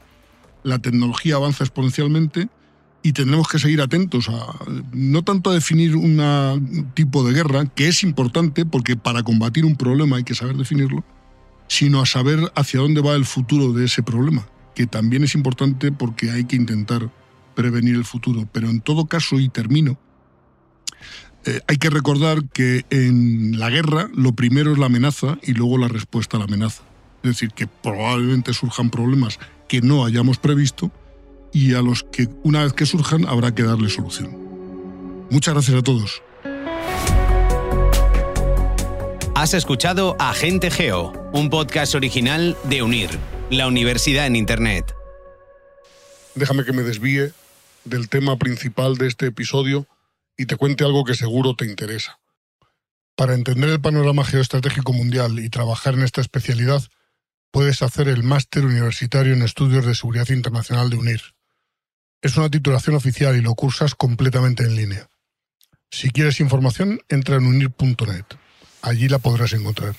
La 0.64 0.80
tecnología 0.80 1.36
avanza 1.36 1.66
exponencialmente 1.66 2.48
y 3.04 3.14
tendremos 3.14 3.48
que 3.48 3.60
seguir 3.60 3.82
atentos 3.82 4.28
a 4.30 4.56
no 4.92 5.24
tanto 5.24 5.50
a 5.50 5.54
definir 5.54 5.96
un 5.96 6.92
tipo 6.94 7.24
de 7.24 7.34
guerra, 7.34 7.66
que 7.66 7.88
es 7.88 8.04
importante 8.04 8.66
porque 8.66 8.98
para 8.98 9.24
combatir 9.24 9.66
un 9.66 9.76
problema 9.76 10.18
hay 10.18 10.24
que 10.24 10.36
saber 10.36 10.58
definirlo, 10.58 11.04
sino 11.68 12.02
a 12.02 12.06
saber 12.06 12.52
hacia 12.56 12.80
dónde 12.80 13.02
va 13.02 13.16
el 13.16 13.26
futuro 13.26 13.74
de 13.74 13.86
ese 13.86 14.04
problema, 14.04 14.48
que 14.76 14.88
también 14.88 15.24
es 15.24 15.36
importante 15.36 15.92
porque 15.92 16.32
hay 16.32 16.46
que 16.46 16.56
intentar 16.56 17.10
prevenir 17.56 17.96
el 17.96 18.06
futuro. 18.06 18.48
Pero 18.52 18.70
en 18.70 18.82
todo 18.82 19.08
caso, 19.08 19.40
y 19.40 19.50
termino, 19.50 19.98
eh, 21.46 21.62
hay 21.68 21.78
que 21.78 21.90
recordar 21.90 22.44
que 22.50 22.86
en 22.90 23.58
la 23.58 23.70
guerra 23.70 24.10
lo 24.14 24.34
primero 24.34 24.74
es 24.74 24.78
la 24.78 24.88
amenaza 24.88 25.38
y 25.42 25.54
luego 25.54 25.78
la 25.78 25.88
respuesta 25.88 26.38
a 26.38 26.40
la 26.40 26.46
amenaza. 26.46 26.84
Es 27.24 27.32
decir, 27.32 27.52
que 27.52 27.68
probablemente 27.68 28.54
surjan 28.54 28.90
problemas 28.90 29.40
que 29.68 29.82
no 29.82 30.06
hayamos 30.06 30.38
previsto, 30.38 30.92
y 31.58 31.74
a 31.74 31.82
los 31.82 32.04
que 32.04 32.28
una 32.44 32.64
vez 32.64 32.74
que 32.74 32.86
surjan 32.86 33.26
habrá 33.26 33.56
que 33.56 33.64
darle 33.64 33.90
solución. 33.90 35.26
Muchas 35.32 35.56
gracias 35.56 35.76
a 35.76 35.82
todos. 35.82 36.22
Has 39.34 39.56
escuchado 39.56 40.16
Agente 40.20 40.70
Geo, 40.70 41.14
un 41.34 41.50
podcast 41.50 41.96
original 41.96 42.56
de 42.66 42.84
UNIR, 42.84 43.10
la 43.50 43.68
universidad 43.68 44.28
en 44.28 44.36
Internet. 44.36 44.94
Déjame 46.36 46.64
que 46.64 46.74
me 46.74 46.84
desvíe 46.84 47.34
del 47.86 48.08
tema 48.08 48.38
principal 48.38 48.96
de 48.98 49.08
este 49.08 49.26
episodio 49.26 49.88
y 50.38 50.46
te 50.46 50.58
cuente 50.58 50.84
algo 50.84 51.06
que 51.06 51.16
seguro 51.16 51.56
te 51.56 51.66
interesa. 51.66 52.20
Para 53.16 53.34
entender 53.34 53.72
el 53.72 53.82
panorama 53.82 54.24
geoestratégico 54.24 54.94
mundial 54.94 55.40
y 55.40 55.50
trabajar 55.50 55.96
en 55.96 56.04
esta 56.04 56.22
especialidad, 56.22 56.84
puedes 57.50 57.82
hacer 57.82 58.10
el 58.10 58.22
máster 58.22 58.64
universitario 58.64 59.34
en 59.34 59.42
estudios 59.42 59.88
de 59.88 59.96
seguridad 59.96 60.30
internacional 60.30 60.92
de 60.92 60.98
UNIR. 60.98 61.37
Es 62.22 62.36
una 62.38 62.50
titulación 62.50 62.96
oficial 62.96 63.36
y 63.36 63.42
lo 63.42 63.54
cursas 63.54 63.96
completamente 63.96 64.64
en 64.64 64.76
línea. 64.76 65.10
Si 65.92 66.10
quieres 66.10 66.40
información, 66.40 67.00
entra 67.10 67.36
en 67.36 67.46
unir.net. 67.46 68.26
Allí 68.82 69.08
la 69.08 69.20
podrás 69.20 69.54
encontrar. 69.54 69.96